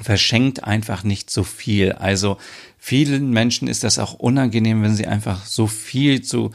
Verschenkt 0.00 0.64
einfach 0.64 1.04
nicht 1.04 1.30
so 1.30 1.42
viel. 1.44 1.92
Also 1.92 2.37
vielen 2.78 3.30
Menschen 3.30 3.68
ist 3.68 3.85
das 3.85 3.99
auch 3.99 4.14
unangenehm, 4.14 4.82
wenn 4.82 4.94
sie 4.94 5.06
einfach 5.06 5.44
so 5.44 5.66
viel 5.66 6.23
zu 6.23 6.50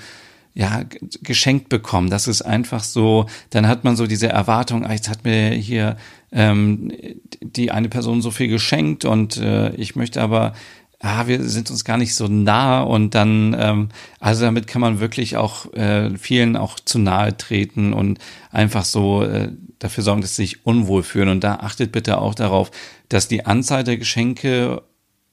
ja, 0.55 0.83
geschenkt 1.21 1.67
bekommen. 1.67 2.09
Das 2.09 2.27
ist 2.29 2.41
einfach 2.41 2.83
so, 2.83 3.25
dann 3.49 3.67
hat 3.67 3.83
man 3.83 3.97
so 3.97 4.07
diese 4.07 4.29
Erwartung, 4.29 4.85
ah, 4.85 4.93
jetzt 4.93 5.09
hat 5.09 5.25
mir 5.25 5.49
hier 5.49 5.97
ähm, 6.31 6.93
die 7.41 7.71
eine 7.71 7.89
Person 7.89 8.21
so 8.21 8.31
viel 8.31 8.47
geschenkt 8.47 9.03
und 9.03 9.35
äh, 9.35 9.75
ich 9.75 9.97
möchte 9.97 10.21
aber 10.21 10.53
ah, 10.99 11.27
wir 11.27 11.43
sind 11.43 11.69
uns 11.71 11.83
gar 11.85 11.97
nicht 11.97 12.15
so 12.15 12.27
nah 12.27 12.81
und 12.81 13.15
dann, 13.15 13.55
ähm, 13.59 13.89
also 14.19 14.45
damit 14.45 14.67
kann 14.67 14.81
man 14.81 14.99
wirklich 14.99 15.37
auch 15.37 15.71
äh, 15.73 16.17
vielen 16.17 16.57
auch 16.57 16.79
zu 16.79 16.99
nahe 16.99 17.35
treten 17.37 17.93
und 17.93 18.19
einfach 18.51 18.85
so 18.85 19.23
äh, 19.23 19.51
dafür 19.79 20.03
sorgen, 20.03 20.21
dass 20.21 20.35
sie 20.35 20.43
sich 20.43 20.65
unwohl 20.65 21.03
fühlen. 21.03 21.29
Und 21.29 21.43
da 21.43 21.55
achtet 21.55 21.91
bitte 21.91 22.19
auch 22.19 22.35
darauf, 22.35 22.71
dass 23.09 23.27
die 23.27 23.45
Anzahl 23.45 23.83
der 23.83 23.97
Geschenke 23.97 24.81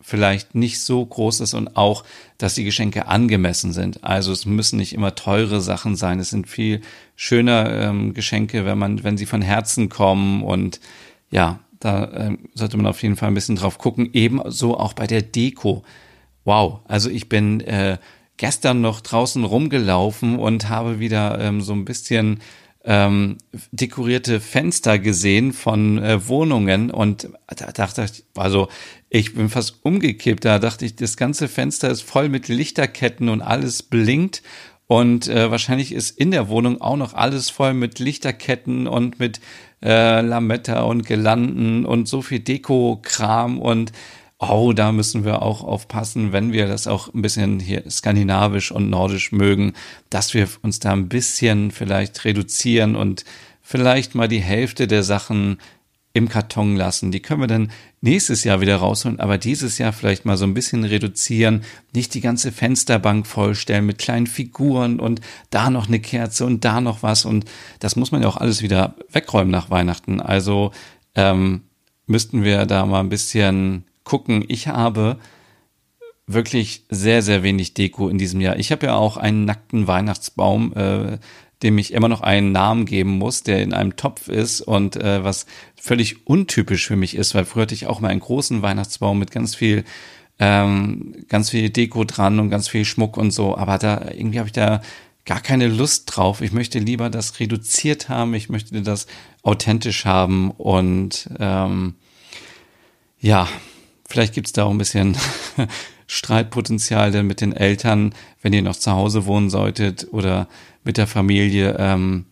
vielleicht 0.03 0.55
nicht 0.55 0.81
so 0.81 1.07
groß 1.07 1.41
ist 1.41 1.55
und 1.55 1.77
auch, 1.77 2.05
dass 2.37 2.55
die 2.55 2.65
Geschenke 2.65 3.07
angemessen 3.07 3.73
sind. 3.73 4.03
Also 4.03 4.33
es 4.33 4.45
müssen 4.45 4.77
nicht 4.77 4.93
immer 4.93 5.15
teure 5.15 5.61
Sachen 5.61 5.95
sein. 5.95 6.19
Es 6.19 6.31
sind 6.31 6.49
viel 6.49 6.81
schöner 7.15 7.71
ähm, 7.71 8.13
Geschenke, 8.13 8.65
wenn 8.65 8.79
man, 8.79 9.05
wenn 9.05 9.17
sie 9.17 9.27
von 9.27 9.43
Herzen 9.43 9.89
kommen 9.89 10.43
und 10.43 10.81
ja, 11.31 11.61
da 11.85 12.05
äh, 12.05 12.37
sollte 12.55 12.77
man 12.77 12.87
auf 12.87 13.03
jeden 13.03 13.17
Fall 13.17 13.29
ein 13.29 13.35
bisschen 13.35 13.57
drauf 13.57 13.79
gucken. 13.79 14.11
Ebenso 14.13 14.77
auch 14.77 14.93
bei 14.93 15.07
der 15.07 15.23
Deko. 15.23 15.83
Wow, 16.45 16.81
also 16.87 17.11
ich 17.11 17.29
bin 17.29 17.61
äh, 17.61 17.99
gestern 18.37 18.81
noch 18.81 19.01
draußen 19.01 19.45
rumgelaufen 19.45 20.39
und 20.39 20.69
habe 20.69 21.01
wieder 21.01 21.41
ähm, 21.41 21.61
so 21.61 21.73
ein 21.73 21.85
bisschen 21.85 22.41
ähm, 22.85 23.39
dekorierte 23.71 24.41
Fenster 24.41 24.99
gesehen 24.99 25.53
von 25.53 25.99
äh, 25.99 26.27
Wohnungen 26.27 26.91
und 26.91 27.29
da 27.47 27.71
dachte 27.71 28.05
ich, 28.05 28.25
also 28.35 28.69
ich 29.09 29.35
bin 29.35 29.49
fast 29.49 29.85
umgekippt. 29.85 30.45
Da 30.45 30.59
dachte 30.59 30.85
ich, 30.85 30.97
das 30.97 31.17
ganze 31.17 31.47
Fenster 31.47 31.91
ist 31.91 32.03
voll 32.03 32.29
mit 32.29 32.49
Lichterketten 32.49 33.29
und 33.29 33.43
alles 33.43 33.83
blinkt. 33.83 34.43
Und 34.87 35.29
äh, 35.29 35.51
wahrscheinlich 35.51 35.93
ist 35.93 36.19
in 36.19 36.33
der 36.33 36.49
Wohnung 36.49 36.81
auch 36.81 36.97
noch 36.97 37.15
alles 37.15 37.51
voll 37.51 37.73
mit 37.73 37.99
Lichterketten 37.99 38.87
und 38.87 39.21
mit 39.21 39.41
äh, 39.83 40.21
Lametta 40.21 40.83
und 40.83 41.07
Gelanden 41.07 41.85
und 41.85 42.09
so 42.09 42.23
viel 42.23 42.41
Deko-Kram 42.41 43.59
und 43.59 43.93
oh, 44.39 44.73
da 44.73 44.91
müssen 44.93 45.25
wir 45.25 45.43
auch 45.43 45.63
aufpassen, 45.63 46.33
wenn 46.33 46.53
wir 46.53 46.67
das 46.67 46.87
auch 46.87 47.13
ein 47.15 47.23
bisschen 47.23 47.61
hier 47.61 47.89
skandinavisch 47.89 48.73
und 48.73 48.91
nordisch 48.91 49.31
mögen, 49.31 49.73
dass 50.11 50.35
wir 50.35 50.49
uns 50.63 50.81
da 50.81 50.93
ein 50.93 51.09
bisschen 51.09 51.71
vielleicht 51.71 52.25
reduzieren 52.25 52.97
und 52.97 53.25
vielleicht 53.63 54.15
mal 54.15 54.29
die 54.29 54.41
Hälfte 54.41 54.89
der 54.89 55.05
Sachen 55.05 55.59
im 56.13 56.29
Karton 56.29 56.77
lassen. 56.77 57.13
Die 57.13 57.21
können 57.21 57.41
wir 57.41 57.47
dann 57.47 57.71
nächstes 58.03 58.45
Jahr 58.45 58.61
wieder 58.61 58.77
rausholen, 58.77 59.21
aber 59.21 59.39
dieses 59.39 59.79
Jahr 59.79 59.93
vielleicht 59.93 60.25
mal 60.25 60.37
so 60.37 60.45
ein 60.45 60.55
bisschen 60.55 60.85
reduzieren, 60.85 61.63
nicht 61.95 62.13
die 62.15 62.21
ganze 62.21 62.53
Fensterbank 62.53 63.27
vollstellen 63.27 63.87
mit 63.87 63.99
kleinen 63.99 64.27
Figuren 64.27 65.01
und 65.01 65.21
da 65.51 65.71
noch 65.71 65.87
eine 65.87 66.01
Kerze 66.01 66.45
und 66.45 66.65
da 66.65 66.81
noch 66.81 67.03
was 67.03 67.25
und 67.25 67.47
das 67.79 67.97
muss 67.97 68.11
man 68.11 68.21
ja 68.21 68.29
auch 68.29 68.37
alles 68.37 68.61
wieder 68.61 68.97
wegräumen 69.11 69.53
nach 69.53 69.71
Weihnachten. 69.71 70.21
Also 70.21 70.73
ähm, 71.15 71.63
müssten 72.07 72.43
wir 72.43 72.67
da 72.67 72.85
mal 72.87 73.01
ein 73.01 73.09
bisschen 73.09 73.85
gucken. 74.03 74.45
Ich 74.49 74.67
habe 74.67 75.19
wirklich 76.27 76.85
sehr, 76.89 77.23
sehr 77.23 77.45
wenig 77.45 77.75
Deko 77.75 78.09
in 78.09 78.19
diesem 78.19 78.41
Jahr. 78.41 78.57
Ich 78.57 78.73
habe 78.73 78.87
ja 78.87 78.95
auch 78.97 79.17
einen 79.17 79.45
nackten 79.45 79.87
Weihnachtsbaum, 79.87 80.73
äh, 80.75 81.19
dem 81.63 81.79
ich 81.79 81.93
immer 81.93 82.09
noch 82.09 82.21
einen 82.21 82.53
Namen 82.53 82.87
geben 82.87 83.11
muss, 83.11 83.43
der 83.43 83.63
in 83.63 83.73
einem 83.73 83.97
Topf 83.97 84.29
ist 84.29 84.61
und 84.61 84.97
äh, 84.97 85.25
was 85.25 85.47
völlig 85.77 86.27
untypisch 86.27 86.87
für 86.87 86.97
mich 86.97 87.15
ist, 87.17 87.35
weil 87.35 87.45
früher 87.45 87.63
hatte 87.63 87.75
ich 87.75 87.87
auch 87.87 88.01
mal 88.01 88.09
einen 88.09 88.21
großen 88.21 88.63
Weihnachtsbaum 88.63 89.19
mit 89.19 89.31
ganz 89.31 89.55
viel 89.55 89.85
ähm, 90.39 91.25
ganz 91.29 91.51
viel 91.51 91.71
Deko 91.71 92.05
dran 92.05 92.41
und 92.41 92.51
ganz 92.51 92.69
viel 92.69 92.85
Schmuck 92.85 93.17
und 93.17 93.31
so, 93.31 93.57
aber 93.57 93.79
da 93.79 94.11
irgendwie 94.11 94.39
habe 94.39 94.49
ich 94.49 94.53
da 94.55 94.81
gar 95.25 95.41
keine 95.41 95.69
Lust 95.69 96.05
drauf. 96.07 96.41
Ich 96.41 96.53
möchte 96.53 96.81
lieber 96.81 97.11
das 97.11 97.39
reduziert 97.39 98.09
haben, 98.09 98.35
ich 98.35 98.49
möchte 98.49 98.81
das 98.83 99.07
authentisch 99.43 100.05
haben 100.05 100.51
und 100.51 101.29
ähm, 101.39 101.95
ja, 103.21 103.47
Vielleicht 104.13 104.35
gibt 104.35 104.47
es 104.49 104.53
da 104.53 104.65
auch 104.65 104.71
ein 104.71 104.77
bisschen 104.77 105.17
Streitpotenzial 106.13 107.11
denn 107.11 107.27
mit 107.27 107.41
den 107.41 107.55
Eltern, 107.55 108.15
wenn 108.43 108.53
ihr 108.53 108.61
noch 108.61 108.77
zu 108.77 108.93
Hause 108.93 109.25
wohnen 109.25 109.49
solltet 109.49 110.09
oder 110.13 110.47
mit 110.85 110.99
der 110.99 111.07
Familie. 111.07 111.75
Ähm, 111.79 112.27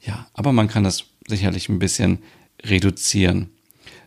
ja, 0.00 0.28
aber 0.32 0.52
man 0.52 0.68
kann 0.68 0.84
das 0.84 1.06
sicherlich 1.26 1.68
ein 1.68 1.80
bisschen 1.80 2.20
reduzieren. 2.62 3.50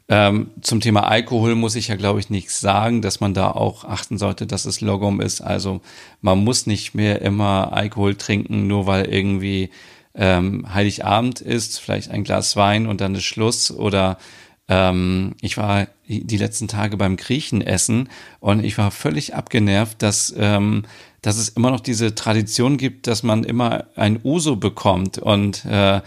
Ähm, 0.07 0.51
zum 0.61 0.79
Thema 0.79 1.01
Alkohol 1.01 1.55
muss 1.55 1.75
ich 1.75 1.89
ja, 1.89 1.97
glaube 1.97 2.21
ich, 2.21 2.29
nichts 2.29 2.61
sagen, 2.61 3.01
dass 3.01 3.19
man 3.19 3.33
da 3.33 3.51
auch 3.51 3.83
achten 3.83 4.17
sollte, 4.17 4.47
dass 4.47 4.63
es 4.63 4.79
Logom 4.79 5.19
ist. 5.19 5.41
Also 5.41 5.81
man 6.21 6.41
muss 6.41 6.65
nicht 6.65 6.95
mehr 6.95 7.21
immer 7.21 7.73
Alkohol 7.73 8.15
trinken, 8.15 8.67
nur 8.67 8.87
weil 8.87 9.03
irgendwie 9.03 9.69
ähm, 10.15 10.73
Heiligabend 10.73 11.41
ist, 11.41 11.81
vielleicht 11.81 12.09
ein 12.09 12.23
Glas 12.23 12.55
Wein 12.55 12.87
und 12.87 13.01
dann 13.01 13.15
ist 13.15 13.25
Schluss 13.25 13.69
oder 13.69 14.17
ähm, 14.69 15.35
ich 15.41 15.57
war 15.57 15.87
die 16.07 16.37
letzten 16.37 16.67
Tage 16.67 16.95
beim 16.95 17.17
Griechen 17.17 17.61
essen 17.61 18.09
und 18.39 18.63
ich 18.63 18.77
war 18.77 18.91
völlig 18.91 19.35
abgenervt, 19.35 20.01
dass, 20.01 20.33
ähm, 20.37 20.85
dass 21.21 21.37
es 21.37 21.49
immer 21.49 21.71
noch 21.71 21.81
diese 21.81 22.15
Tradition 22.15 22.77
gibt, 22.77 23.07
dass 23.07 23.23
man 23.23 23.43
immer 23.43 23.85
ein 23.95 24.19
Uso 24.23 24.55
bekommt. 24.55 25.17
Und 25.17 25.65
äh, 25.65 26.01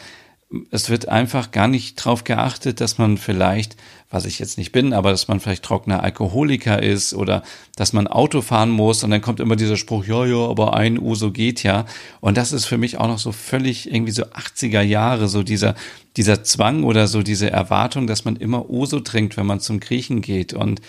es 0.71 0.91
wird 0.91 1.09
einfach 1.09 1.51
gar 1.51 1.69
nicht 1.69 1.97
drauf 1.97 2.25
geachtet, 2.25 2.81
dass 2.81 2.99
man 2.99 3.17
vielleicht, 3.17 3.77
was 4.11 4.27
ich 4.27 4.39
jetzt 4.39 4.59
nicht 4.59 4.73
bin, 4.73 4.93
aber 4.93 5.11
dass 5.11 5.29
man 5.29 5.41
vielleicht 5.41 5.63
trockener 5.63 6.03
Alkoholiker 6.03 6.83
ist 6.83 7.15
oder 7.15 7.43
dass 7.77 7.93
man 7.93 8.07
Auto 8.07 8.43
fahren 8.43 8.71
muss 8.71 9.03
und 9.03 9.11
dann 9.11 9.23
kommt 9.23 9.41
immer 9.41 9.57
dieser 9.57 9.77
Spruch, 9.77 10.05
ja, 10.05 10.27
ja, 10.27 10.49
aber 10.49 10.75
ein 10.75 10.99
Uso 10.99 11.31
geht 11.31 11.63
ja. 11.63 11.87
Und 12.21 12.37
das 12.37 12.53
ist 12.53 12.67
für 12.67 12.79
mich 12.79 12.99
auch 12.99 13.09
noch 13.09 13.19
so 13.19 13.33
völlig 13.33 13.91
irgendwie 13.91 14.13
so 14.13 14.25
80er 14.25 14.83
Jahre, 14.83 15.29
so 15.29 15.43
dieser, 15.43 15.75
dieser 16.17 16.45
Zwang 16.45 16.85
oder 16.85 17.09
so 17.09 17.23
diese 17.23 17.51
Erwartung, 17.51 18.07
dass 18.07 18.25
man 18.25 18.37
immer 18.37 18.69
Uso 18.69 19.01
trinkt, 19.01 19.37
wenn 19.37 19.47
man 19.47 19.61
zum 19.61 19.81
Griechen 19.81 20.21
geht 20.21 20.53
und 20.53 20.83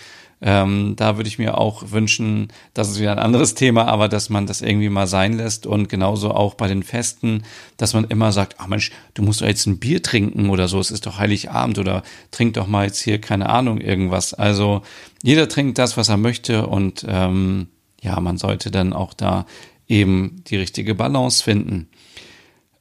ähm, 0.46 0.92
da 0.96 1.16
würde 1.16 1.28
ich 1.28 1.38
mir 1.38 1.56
auch 1.56 1.90
wünschen, 1.90 2.48
das 2.74 2.90
ist 2.90 3.00
wieder 3.00 3.12
ein 3.12 3.18
anderes 3.18 3.54
Thema, 3.54 3.86
aber 3.86 4.08
dass 4.08 4.28
man 4.28 4.46
das 4.46 4.60
irgendwie 4.60 4.90
mal 4.90 5.06
sein 5.06 5.32
lässt 5.32 5.66
und 5.66 5.88
genauso 5.88 6.32
auch 6.32 6.52
bei 6.52 6.68
den 6.68 6.82
Festen, 6.82 7.44
dass 7.78 7.94
man 7.94 8.04
immer 8.04 8.30
sagt, 8.30 8.56
ach 8.58 8.66
Mensch, 8.66 8.92
du 9.14 9.22
musst 9.22 9.40
doch 9.40 9.46
jetzt 9.46 9.64
ein 9.64 9.78
Bier 9.78 10.02
trinken 10.02 10.50
oder 10.50 10.68
so, 10.68 10.78
es 10.78 10.90
ist 10.90 11.06
doch 11.06 11.18
Heiligabend 11.18 11.78
oder 11.78 12.02
trink 12.30 12.52
doch 12.54 12.66
mal 12.66 12.84
jetzt 12.84 13.00
hier 13.00 13.22
keine 13.22 13.48
Ahnung 13.48 13.80
irgendwas. 13.80 14.34
Also 14.34 14.82
jeder 15.22 15.48
trinkt 15.48 15.78
das, 15.78 15.96
was 15.96 16.10
er 16.10 16.18
möchte 16.18 16.66
und 16.66 17.06
ähm, 17.08 17.68
ja, 18.02 18.20
man 18.20 18.36
sollte 18.36 18.70
dann 18.70 18.92
auch 18.92 19.14
da 19.14 19.46
eben 19.88 20.42
die 20.46 20.56
richtige 20.56 20.94
Balance 20.94 21.42
finden. 21.42 21.88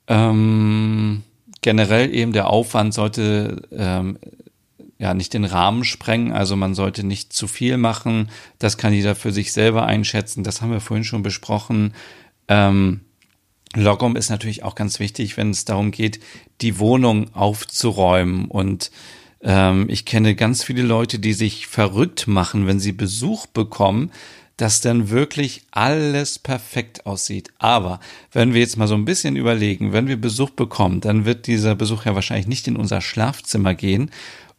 Ähm, 0.07 1.23
generell 1.61 2.13
eben 2.13 2.33
der 2.33 2.49
Aufwand 2.49 2.93
sollte 2.93 3.61
ähm, 3.71 4.17
ja 5.03 5.13
nicht 5.13 5.33
den 5.33 5.43
Rahmen 5.43 5.83
sprengen. 5.83 6.31
Also 6.31 6.55
man 6.55 6.73
sollte 6.73 7.03
nicht 7.05 7.33
zu 7.33 7.47
viel 7.47 7.77
machen. 7.77 8.29
Das 8.57 8.77
kann 8.77 8.93
jeder 8.93 9.15
für 9.15 9.33
sich 9.33 9.51
selber 9.51 9.85
einschätzen. 9.85 10.43
Das 10.45 10.61
haben 10.61 10.71
wir 10.71 10.79
vorhin 10.79 11.03
schon 11.03 11.23
besprochen. 11.23 11.93
Ähm, 12.47 13.01
Logom 13.75 14.15
ist 14.15 14.29
natürlich 14.29 14.63
auch 14.63 14.75
ganz 14.75 14.99
wichtig, 14.99 15.35
wenn 15.35 15.49
es 15.49 15.65
darum 15.65 15.91
geht, 15.91 16.21
die 16.61 16.79
Wohnung 16.79 17.33
aufzuräumen. 17.35 18.45
Und 18.45 18.91
ähm, 19.41 19.87
ich 19.89 20.05
kenne 20.05 20.35
ganz 20.35 20.63
viele 20.63 20.83
Leute, 20.83 21.19
die 21.19 21.33
sich 21.33 21.67
verrückt 21.67 22.27
machen, 22.27 22.65
wenn 22.65 22.79
sie 22.79 22.93
Besuch 22.93 23.45
bekommen, 23.47 24.09
dass 24.55 24.79
dann 24.79 25.09
wirklich 25.09 25.63
alles 25.71 26.39
perfekt 26.39 27.05
aussieht. 27.05 27.51
Aber 27.57 27.99
wenn 28.31 28.53
wir 28.53 28.61
jetzt 28.61 28.77
mal 28.77 28.87
so 28.87 28.93
ein 28.93 29.03
bisschen 29.03 29.35
überlegen, 29.35 29.91
wenn 29.91 30.07
wir 30.07 30.15
Besuch 30.15 30.51
bekommen, 30.51 31.01
dann 31.01 31.25
wird 31.25 31.47
dieser 31.47 31.75
Besuch 31.75 32.05
ja 32.05 32.15
wahrscheinlich 32.15 32.47
nicht 32.47 32.67
in 32.69 32.77
unser 32.77 33.01
Schlafzimmer 33.01 33.73
gehen, 33.73 34.11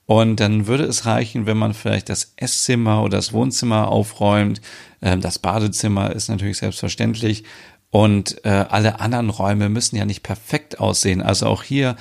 und 0.06 0.40
dann 0.40 0.66
würde 0.66 0.84
es 0.84 1.06
reichen, 1.06 1.46
wenn 1.46 1.56
man 1.56 1.74
vielleicht 1.74 2.08
das 2.08 2.34
Esszimmer 2.36 3.02
oder 3.02 3.18
das 3.18 3.32
Wohnzimmer 3.32 3.88
aufräumt. 3.88 4.60
Ähm, 5.00 5.20
das 5.20 5.38
Badezimmer 5.38 6.12
ist 6.12 6.28
natürlich 6.28 6.58
selbstverständlich. 6.58 7.44
Und 7.90 8.44
äh, 8.44 8.48
alle 8.48 9.00
anderen 9.00 9.30
Räume 9.30 9.68
müssen 9.68 9.96
ja 9.96 10.04
nicht 10.04 10.22
perfekt 10.22 10.80
aussehen. 10.80 11.22
Also 11.22 11.46
auch 11.46 11.62
hier 11.62 11.96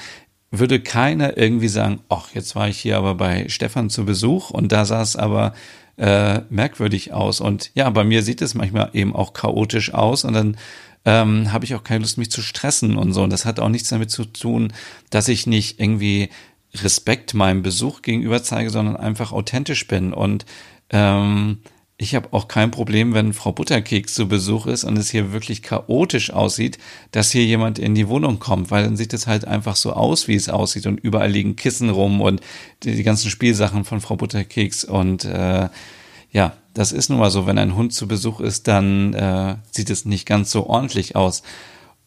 würde 0.49 0.79
keiner 0.79 1.37
irgendwie 1.37 1.67
sagen, 1.67 2.01
ach, 2.09 2.29
jetzt 2.33 2.55
war 2.55 2.67
ich 2.67 2.79
hier 2.79 2.97
aber 2.97 3.15
bei 3.15 3.47
Stefan 3.47 3.89
zu 3.89 4.05
Besuch 4.05 4.49
und 4.49 4.71
da 4.71 4.85
sah 4.85 5.01
es 5.01 5.15
aber 5.15 5.53
äh, 5.97 6.41
merkwürdig 6.49 7.13
aus. 7.13 7.41
Und 7.41 7.71
ja, 7.75 7.89
bei 7.89 8.03
mir 8.03 8.23
sieht 8.23 8.41
es 8.41 8.53
manchmal 8.53 8.89
eben 8.93 9.15
auch 9.15 9.33
chaotisch 9.33 9.93
aus 9.93 10.25
und 10.25 10.33
dann 10.33 10.57
ähm, 11.05 11.51
habe 11.51 11.65
ich 11.65 11.75
auch 11.75 11.83
keine 11.83 12.01
Lust, 12.01 12.17
mich 12.17 12.31
zu 12.31 12.41
stressen 12.41 12.97
und 12.97 13.13
so. 13.13 13.23
Und 13.23 13.31
das 13.31 13.45
hat 13.45 13.59
auch 13.59 13.69
nichts 13.69 13.89
damit 13.89 14.09
zu 14.09 14.25
tun, 14.25 14.73
dass 15.09 15.27
ich 15.27 15.47
nicht 15.47 15.79
irgendwie 15.79 16.29
Respekt 16.75 17.33
meinem 17.33 17.61
Besuch 17.61 18.01
gegenüber 18.01 18.43
zeige, 18.43 18.69
sondern 18.69 18.95
einfach 18.95 19.31
authentisch 19.31 19.87
bin. 19.87 20.13
Und 20.13 20.45
ähm, 20.89 21.59
ich 21.97 22.15
habe 22.15 22.29
auch 22.31 22.47
kein 22.47 22.71
Problem, 22.71 23.13
wenn 23.13 23.33
Frau 23.33 23.51
Butterkeks 23.51 24.15
zu 24.15 24.27
Besuch 24.27 24.65
ist 24.65 24.83
und 24.83 24.97
es 24.97 25.11
hier 25.11 25.31
wirklich 25.31 25.61
chaotisch 25.61 26.31
aussieht, 26.31 26.79
dass 27.11 27.31
hier 27.31 27.45
jemand 27.45 27.77
in 27.79 27.95
die 27.95 28.07
Wohnung 28.07 28.39
kommt, 28.39 28.71
weil 28.71 28.83
dann 28.83 28.97
sieht 28.97 29.13
es 29.13 29.27
halt 29.27 29.45
einfach 29.45 29.75
so 29.75 29.93
aus, 29.93 30.27
wie 30.27 30.35
es 30.35 30.49
aussieht 30.49 30.87
und 30.87 30.99
überall 30.99 31.29
liegen 31.29 31.55
Kissen 31.55 31.89
rum 31.89 32.19
und 32.19 32.41
die, 32.81 32.95
die 32.95 33.03
ganzen 33.03 33.29
Spielsachen 33.29 33.85
von 33.85 34.01
Frau 34.01 34.15
Butterkeks 34.15 34.83
und 34.83 35.25
äh, 35.25 35.69
ja, 36.31 36.57
das 36.73 36.91
ist 36.91 37.09
nun 37.09 37.19
mal 37.19 37.29
so, 37.29 37.45
wenn 37.45 37.59
ein 37.59 37.75
Hund 37.75 37.93
zu 37.93 38.07
Besuch 38.07 38.39
ist, 38.39 38.67
dann 38.67 39.13
äh, 39.13 39.57
sieht 39.71 39.91
es 39.91 40.05
nicht 40.05 40.25
ganz 40.25 40.49
so 40.49 40.65
ordentlich 40.65 41.15
aus. 41.15 41.43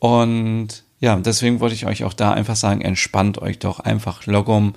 Und 0.00 0.82
ja, 1.00 1.17
deswegen 1.17 1.61
wollte 1.61 1.75
ich 1.75 1.87
euch 1.87 2.05
auch 2.05 2.15
da 2.15 2.33
einfach 2.33 2.57
sagen, 2.57 2.81
entspannt 2.81 3.38
euch 3.38 3.59
doch 3.59 3.81
einfach 3.81 4.26
Logom, 4.26 4.75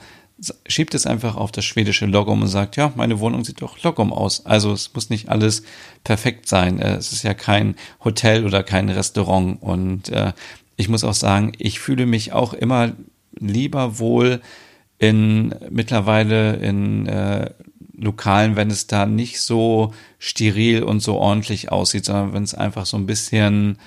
schiebt 0.67 0.93
es 0.93 1.05
einfach 1.05 1.35
auf 1.35 1.51
das 1.51 1.65
schwedische 1.65 2.05
Logom 2.05 2.41
und 2.41 2.47
sagt, 2.47 2.75
ja, 2.75 2.91
meine 2.95 3.19
Wohnung 3.19 3.43
sieht 3.43 3.61
doch 3.61 3.81
Logom 3.83 4.13
aus. 4.13 4.45
Also 4.45 4.71
es 4.71 4.93
muss 4.93 5.09
nicht 5.09 5.29
alles 5.29 5.63
perfekt 6.03 6.47
sein. 6.47 6.79
Äh, 6.79 6.95
es 6.95 7.11
ist 7.11 7.23
ja 7.23 7.33
kein 7.33 7.75
Hotel 8.03 8.45
oder 8.45 8.63
kein 8.63 8.89
Restaurant. 8.89 9.61
Und 9.61 10.09
äh, 10.09 10.33
ich 10.77 10.89
muss 10.89 11.03
auch 11.03 11.13
sagen, 11.13 11.53
ich 11.57 11.79
fühle 11.79 12.05
mich 12.05 12.31
auch 12.31 12.53
immer 12.53 12.93
lieber 13.37 13.99
wohl 13.99 14.41
in 14.97 15.53
mittlerweile 15.69 16.55
in 16.55 17.05
äh, 17.05 17.51
Lokalen, 17.97 18.55
wenn 18.55 18.69
es 18.69 18.87
da 18.87 19.05
nicht 19.05 19.41
so 19.41 19.93
steril 20.19 20.83
und 20.83 21.01
so 21.01 21.15
ordentlich 21.15 21.71
aussieht, 21.71 22.05
sondern 22.05 22.33
wenn 22.33 22.43
es 22.43 22.53
einfach 22.53 22.85
so 22.85 22.97
ein 22.97 23.05
bisschen 23.05 23.77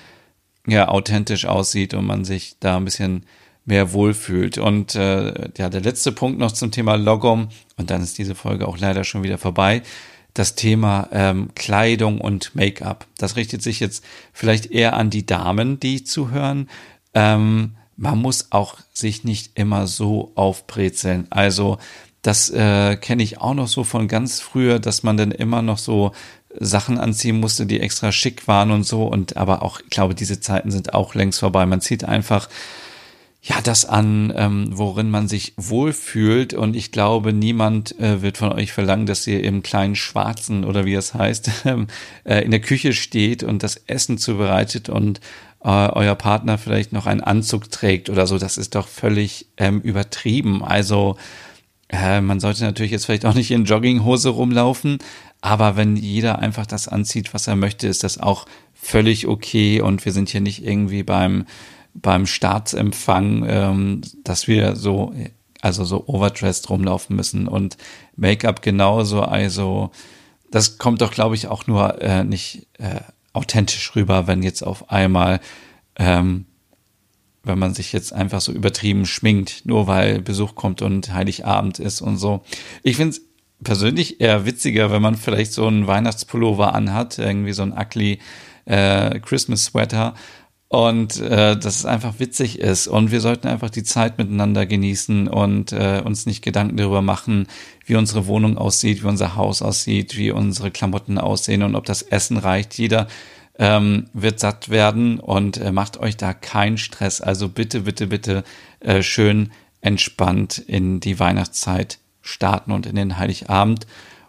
ja 0.67 0.87
authentisch 0.87 1.45
aussieht 1.45 1.93
und 1.93 2.05
man 2.05 2.25
sich 2.25 2.55
da 2.59 2.77
ein 2.77 2.85
bisschen 2.85 3.25
mehr 3.65 3.93
wohlfühlt. 3.93 4.57
Und 4.57 4.95
äh, 4.95 5.49
ja, 5.57 5.69
der 5.69 5.81
letzte 5.81 6.11
Punkt 6.11 6.39
noch 6.39 6.51
zum 6.51 6.71
Thema 6.71 6.95
Logom, 6.95 7.49
und 7.77 7.89
dann 7.89 8.01
ist 8.01 8.17
diese 8.17 8.35
Folge 8.35 8.67
auch 8.67 8.77
leider 8.77 9.03
schon 9.03 9.23
wieder 9.23 9.37
vorbei. 9.37 9.81
Das 10.33 10.55
Thema 10.55 11.09
ähm, 11.11 11.49
Kleidung 11.55 12.19
und 12.19 12.55
Make-up. 12.55 13.05
Das 13.17 13.35
richtet 13.35 13.61
sich 13.61 13.79
jetzt 13.79 14.03
vielleicht 14.31 14.65
eher 14.67 14.97
an 14.97 15.09
die 15.09 15.25
Damen, 15.25 15.79
die 15.79 16.03
zuhören. 16.03 16.69
Ähm, 17.13 17.75
man 17.95 18.17
muss 18.17 18.47
auch 18.51 18.77
sich 18.93 19.23
nicht 19.23 19.51
immer 19.55 19.85
so 19.85 20.31
aufbrezeln. 20.35 21.27
Also 21.29 21.77
das 22.23 22.49
äh, 22.49 22.95
kenne 22.95 23.21
ich 23.21 23.41
auch 23.41 23.53
noch 23.53 23.67
so 23.67 23.83
von 23.83 24.07
ganz 24.07 24.39
früher, 24.39 24.79
dass 24.79 25.03
man 25.03 25.17
dann 25.17 25.31
immer 25.31 25.61
noch 25.61 25.77
so 25.77 26.13
Sachen 26.59 26.97
anziehen 26.97 27.39
musste, 27.39 27.65
die 27.65 27.79
extra 27.79 28.11
schick 28.11 28.47
waren 28.47 28.71
und 28.71 28.83
so. 28.83 29.03
Und 29.05 29.37
aber 29.37 29.63
auch, 29.63 29.79
ich 29.79 29.89
glaube, 29.89 30.15
diese 30.15 30.39
Zeiten 30.39 30.71
sind 30.71 30.93
auch 30.93 31.15
längst 31.15 31.39
vorbei. 31.39 31.65
Man 31.65 31.81
zieht 31.81 32.03
einfach 32.03 32.49
ja 33.43 33.59
das 33.61 33.85
an, 33.85 34.33
ähm, 34.35 34.69
worin 34.71 35.09
man 35.09 35.27
sich 35.27 35.53
wohlfühlt. 35.57 36.53
Und 36.53 36.75
ich 36.75 36.91
glaube, 36.91 37.33
niemand 37.33 37.99
äh, 37.99 38.21
wird 38.21 38.37
von 38.37 38.53
euch 38.53 38.71
verlangen, 38.71 39.05
dass 39.05 39.27
ihr 39.27 39.43
im 39.43 39.63
kleinen 39.63 39.95
Schwarzen 39.95 40.63
oder 40.63 40.85
wie 40.85 40.93
es 40.93 41.13
heißt, 41.13 41.51
äh, 42.23 42.41
in 42.43 42.51
der 42.51 42.61
Küche 42.61 42.93
steht 42.93 43.43
und 43.43 43.61
das 43.61 43.75
Essen 43.87 44.17
zubereitet 44.17 44.87
und 44.87 45.19
äh, 45.63 45.69
euer 45.69 46.15
Partner 46.15 46.57
vielleicht 46.57 46.93
noch 46.93 47.05
einen 47.05 47.21
Anzug 47.21 47.69
trägt 47.69 48.09
oder 48.09 48.27
so. 48.27 48.37
Das 48.37 48.57
ist 48.57 48.75
doch 48.75 48.87
völlig 48.87 49.47
ähm, 49.57 49.81
übertrieben. 49.81 50.63
Also 50.63 51.17
äh, 51.89 52.21
man 52.21 52.39
sollte 52.39 52.63
natürlich 52.63 52.91
jetzt 52.91 53.05
vielleicht 53.05 53.25
auch 53.25 53.35
nicht 53.35 53.51
in 53.51 53.65
Jogginghose 53.65 54.29
rumlaufen, 54.29 54.99
aber 55.43 55.75
wenn 55.75 55.97
jeder 55.97 56.39
einfach 56.39 56.65
das 56.65 56.87
anzieht, 56.87 57.33
was 57.33 57.47
er 57.47 57.57
möchte, 57.57 57.89
ist 57.89 58.05
das 58.05 58.17
auch 58.17 58.45
völlig 58.73 59.27
okay. 59.27 59.81
Und 59.81 60.05
wir 60.05 60.13
sind 60.13 60.29
hier 60.29 60.39
nicht 60.39 60.63
irgendwie 60.63 61.03
beim 61.03 61.45
beim 61.93 62.25
Staatsempfang, 62.25 63.45
ähm, 63.47 64.01
dass 64.23 64.47
wir 64.47 64.77
so, 64.77 65.13
also 65.59 65.83
so 65.83 66.07
overdressed 66.07 66.69
rumlaufen 66.69 67.17
müssen 67.17 67.49
und 67.49 67.75
Make-up 68.15 68.61
genauso. 68.61 69.21
Also 69.21 69.91
das 70.49 70.77
kommt 70.77 71.01
doch, 71.01 71.11
glaube 71.11 71.35
ich, 71.35 71.47
auch 71.47 71.67
nur 71.67 72.01
äh, 72.01 72.23
nicht 72.23 72.67
äh, 72.79 73.01
authentisch 73.33 73.97
rüber, 73.97 74.27
wenn 74.27 74.43
jetzt 74.43 74.63
auf 74.63 74.91
einmal, 74.91 75.41
ähm, 75.97 76.45
wenn 77.43 77.59
man 77.59 77.73
sich 77.73 77.91
jetzt 77.91 78.13
einfach 78.13 78.39
so 78.39 78.53
übertrieben 78.53 79.05
schminkt, 79.05 79.65
nur 79.65 79.87
weil 79.87 80.21
Besuch 80.21 80.55
kommt 80.55 80.81
und 80.81 81.13
Heiligabend 81.13 81.79
ist 81.79 82.01
und 82.01 82.15
so. 82.15 82.45
Ich 82.81 82.95
finde 82.95 83.17
es 83.17 83.32
persönlich 83.63 84.21
eher 84.21 84.45
witziger, 84.45 84.91
wenn 84.91 85.01
man 85.01 85.15
vielleicht 85.15 85.53
so 85.53 85.65
einen 85.67 85.87
Weihnachtspullover 85.87 86.73
anhat, 86.73 87.17
irgendwie 87.17 87.53
so 87.53 87.63
ein 87.63 87.73
ugly 87.73 88.19
äh, 88.65 89.19
Christmas 89.19 89.65
Sweater 89.65 90.13
und 90.73 91.21
äh, 91.21 91.55
dass 91.55 91.75
es 91.75 91.85
einfach 91.85 92.15
witzig 92.17 92.57
ist 92.57 92.87
und 92.87 93.11
wir 93.11 93.21
sollten 93.21 93.47
einfach 93.47 93.69
die 93.69 93.83
Zeit 93.83 94.17
miteinander 94.17 94.65
genießen 94.65 95.27
und 95.27 95.71
äh, 95.71 96.01
uns 96.03 96.25
nicht 96.25 96.41
Gedanken 96.41 96.77
darüber 96.77 97.03
machen, 97.03 97.47
wie 97.85 97.95
unsere 97.95 98.25
Wohnung 98.25 98.57
aussieht, 98.57 99.03
wie 99.03 99.07
unser 99.07 99.35
Haus 99.35 99.61
aussieht, 99.61 100.17
wie 100.17 100.31
unsere 100.31 100.71
Klamotten 100.71 101.19
aussehen 101.19 101.61
und 101.61 101.75
ob 101.75 101.85
das 101.85 102.01
Essen 102.01 102.37
reicht. 102.37 102.77
Jeder 102.79 103.07
ähm, 103.59 104.07
wird 104.13 104.39
satt 104.39 104.69
werden 104.69 105.19
und 105.19 105.57
äh, 105.57 105.71
macht 105.71 105.97
euch 105.97 106.17
da 106.17 106.33
keinen 106.33 106.79
Stress. 106.79 107.21
Also 107.21 107.49
bitte, 107.49 107.81
bitte, 107.81 108.07
bitte 108.07 108.43
äh, 108.79 109.03
schön 109.03 109.51
entspannt 109.81 110.57
in 110.57 110.99
die 110.99 111.19
Weihnachtszeit 111.19 111.99
starten 112.23 112.71
und 112.71 112.87
in 112.87 112.95
den 112.95 113.19
Heiligabend 113.19 113.85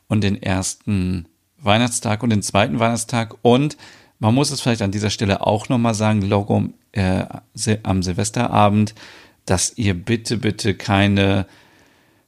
und 0.08 0.22
den 0.22 0.42
ersten 0.42 1.26
Weihnachtstag 1.58 2.22
und 2.22 2.28
den 2.30 2.42
zweiten 2.42 2.78
Weihnachtstag 2.78 3.36
und 3.40 3.78
man 4.18 4.34
muss 4.34 4.50
es 4.50 4.60
vielleicht 4.60 4.82
an 4.82 4.92
dieser 4.92 5.10
Stelle 5.10 5.46
auch 5.46 5.68
nochmal 5.68 5.94
sagen, 5.94 6.22
Logo 6.22 6.70
äh, 6.92 7.24
am 7.82 8.02
Silvesterabend, 8.02 8.94
dass 9.44 9.76
ihr 9.76 9.94
bitte, 9.94 10.38
bitte 10.38 10.74
keine, 10.74 11.46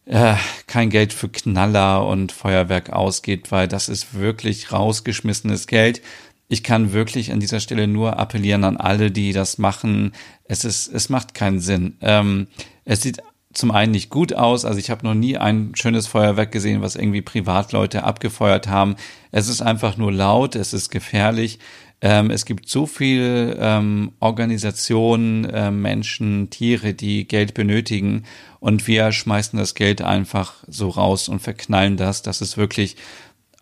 äh, 0.04 0.34
kein 0.66 0.90
Geld 0.90 1.12
für 1.12 1.28
Knaller 1.28 2.06
und 2.06 2.32
Feuerwerk 2.32 2.90
ausgeht, 2.90 3.50
weil 3.52 3.68
das 3.68 3.88
ist 3.88 4.14
wirklich 4.14 4.72
rausgeschmissenes 4.72 5.66
Geld. 5.66 6.02
Ich 6.48 6.62
kann 6.62 6.92
wirklich 6.92 7.32
an 7.32 7.40
dieser 7.40 7.60
Stelle 7.60 7.86
nur 7.86 8.18
appellieren 8.18 8.64
an 8.64 8.76
alle, 8.76 9.10
die 9.10 9.32
das 9.32 9.58
machen. 9.58 10.12
Es 10.44 10.64
ist, 10.64 10.88
es 10.88 11.08
macht 11.08 11.34
keinen 11.34 11.60
Sinn. 11.60 11.96
Ähm, 12.02 12.46
es 12.84 13.02
sieht 13.02 13.22
zum 13.56 13.70
einen 13.70 13.92
nicht 13.92 14.10
gut 14.10 14.34
aus. 14.34 14.64
Also 14.64 14.78
ich 14.78 14.90
habe 14.90 15.06
noch 15.06 15.14
nie 15.14 15.36
ein 15.36 15.72
schönes 15.74 16.06
Feuerwerk 16.06 16.52
gesehen, 16.52 16.82
was 16.82 16.96
irgendwie 16.96 17.22
Privatleute 17.22 18.04
abgefeuert 18.04 18.68
haben. 18.68 18.96
Es 19.32 19.48
ist 19.48 19.62
einfach 19.62 19.96
nur 19.96 20.12
laut, 20.12 20.54
es 20.54 20.72
ist 20.72 20.90
gefährlich. 20.90 21.58
Ähm, 22.02 22.30
es 22.30 22.44
gibt 22.44 22.68
so 22.68 22.84
viel 22.84 23.56
ähm, 23.58 24.12
Organisationen, 24.20 25.46
äh, 25.46 25.70
Menschen, 25.70 26.50
Tiere, 26.50 26.92
die 26.92 27.26
Geld 27.26 27.54
benötigen 27.54 28.24
und 28.60 28.86
wir 28.86 29.10
schmeißen 29.12 29.58
das 29.58 29.74
Geld 29.74 30.02
einfach 30.02 30.56
so 30.68 30.90
raus 30.90 31.28
und 31.28 31.40
verknallen 31.40 31.96
das. 31.96 32.20
Das 32.20 32.42
ist 32.42 32.58
wirklich 32.58 32.96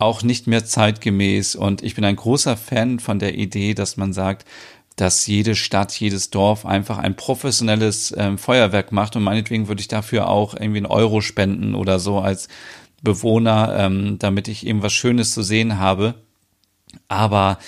auch 0.00 0.24
nicht 0.24 0.48
mehr 0.48 0.64
zeitgemäß 0.64 1.54
und 1.54 1.84
ich 1.84 1.94
bin 1.94 2.04
ein 2.04 2.16
großer 2.16 2.56
Fan 2.56 2.98
von 2.98 3.20
der 3.20 3.36
Idee, 3.38 3.74
dass 3.74 3.96
man 3.96 4.12
sagt, 4.12 4.44
dass 4.96 5.26
jede 5.26 5.56
Stadt, 5.56 5.92
jedes 5.98 6.30
Dorf 6.30 6.64
einfach 6.64 6.98
ein 6.98 7.16
professionelles 7.16 8.14
ähm, 8.16 8.38
Feuerwerk 8.38 8.92
macht 8.92 9.16
und 9.16 9.22
meinetwegen 9.22 9.68
würde 9.68 9.80
ich 9.80 9.88
dafür 9.88 10.28
auch 10.28 10.54
irgendwie 10.54 10.78
einen 10.78 10.86
Euro 10.86 11.20
spenden 11.20 11.74
oder 11.74 11.98
so 11.98 12.20
als 12.20 12.48
Bewohner, 13.02 13.74
ähm, 13.76 14.18
damit 14.18 14.48
ich 14.48 14.66
eben 14.66 14.82
was 14.82 14.92
Schönes 14.92 15.32
zu 15.34 15.42
sehen 15.42 15.78
habe. 15.78 16.14
Aber 17.08 17.58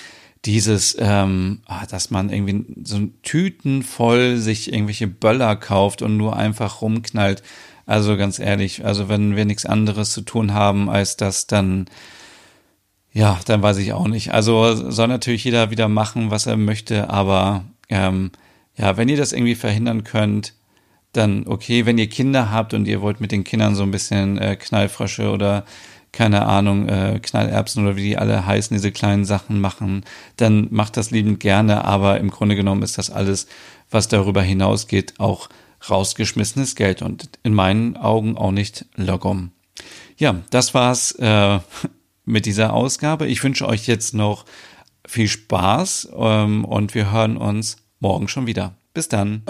dieses, 0.44 0.96
ähm, 1.00 1.60
ah, 1.66 1.86
dass 1.86 2.10
man 2.10 2.30
irgendwie 2.30 2.64
so 2.84 3.00
Tüten 3.22 3.82
voll 3.82 4.36
sich 4.36 4.72
irgendwelche 4.72 5.08
Böller 5.08 5.56
kauft 5.56 6.02
und 6.02 6.16
nur 6.16 6.36
einfach 6.36 6.80
rumknallt. 6.80 7.42
Also 7.84 8.16
ganz 8.16 8.38
ehrlich, 8.38 8.84
also 8.84 9.08
wenn 9.08 9.36
wir 9.36 9.44
nichts 9.44 9.66
anderes 9.66 10.12
zu 10.12 10.22
tun 10.22 10.54
haben 10.54 10.88
als 10.88 11.16
das, 11.16 11.46
dann 11.48 11.86
ja, 13.16 13.40
dann 13.46 13.62
weiß 13.62 13.78
ich 13.78 13.94
auch 13.94 14.08
nicht. 14.08 14.34
Also 14.34 14.90
soll 14.90 15.08
natürlich 15.08 15.42
jeder 15.44 15.70
wieder 15.70 15.88
machen, 15.88 16.30
was 16.30 16.44
er 16.44 16.58
möchte, 16.58 17.08
aber 17.08 17.64
ähm, 17.88 18.30
ja, 18.76 18.98
wenn 18.98 19.08
ihr 19.08 19.16
das 19.16 19.32
irgendwie 19.32 19.54
verhindern 19.54 20.04
könnt, 20.04 20.52
dann 21.12 21.46
okay. 21.46 21.86
Wenn 21.86 21.96
ihr 21.96 22.10
Kinder 22.10 22.50
habt 22.50 22.74
und 22.74 22.86
ihr 22.86 23.00
wollt 23.00 23.22
mit 23.22 23.32
den 23.32 23.42
Kindern 23.42 23.74
so 23.74 23.84
ein 23.84 23.90
bisschen 23.90 24.36
äh, 24.36 24.56
Knallfrösche 24.56 25.30
oder 25.30 25.64
keine 26.12 26.44
Ahnung, 26.44 26.90
äh, 26.90 27.18
Knallerbsen 27.22 27.86
oder 27.86 27.96
wie 27.96 28.02
die 28.02 28.18
alle 28.18 28.44
heißen, 28.44 28.76
diese 28.76 28.92
kleinen 28.92 29.24
Sachen 29.24 29.62
machen, 29.62 30.04
dann 30.36 30.68
macht 30.70 30.98
das 30.98 31.10
liebend 31.10 31.40
gerne, 31.40 31.86
aber 31.86 32.20
im 32.20 32.30
Grunde 32.30 32.54
genommen 32.54 32.82
ist 32.82 32.98
das 32.98 33.08
alles, 33.08 33.46
was 33.90 34.08
darüber 34.08 34.42
hinausgeht, 34.42 35.14
auch 35.16 35.48
rausgeschmissenes 35.88 36.74
Geld 36.74 37.00
und 37.00 37.30
in 37.44 37.54
meinen 37.54 37.96
Augen 37.96 38.36
auch 38.36 38.52
nicht 38.52 38.84
Logom. 38.94 39.52
Ja, 40.18 40.36
das 40.50 40.74
war's 40.74 41.12
äh, 41.12 41.60
mit 42.26 42.44
dieser 42.44 42.74
Ausgabe. 42.74 43.26
Ich 43.26 43.42
wünsche 43.42 43.66
euch 43.66 43.86
jetzt 43.86 44.12
noch 44.12 44.44
viel 45.06 45.28
Spaß 45.28 46.10
ähm, 46.18 46.64
und 46.64 46.94
wir 46.94 47.10
hören 47.10 47.38
uns 47.38 47.76
morgen 48.00 48.28
schon 48.28 48.46
wieder. 48.46 48.74
Bis 48.92 49.08
dann. 49.08 49.42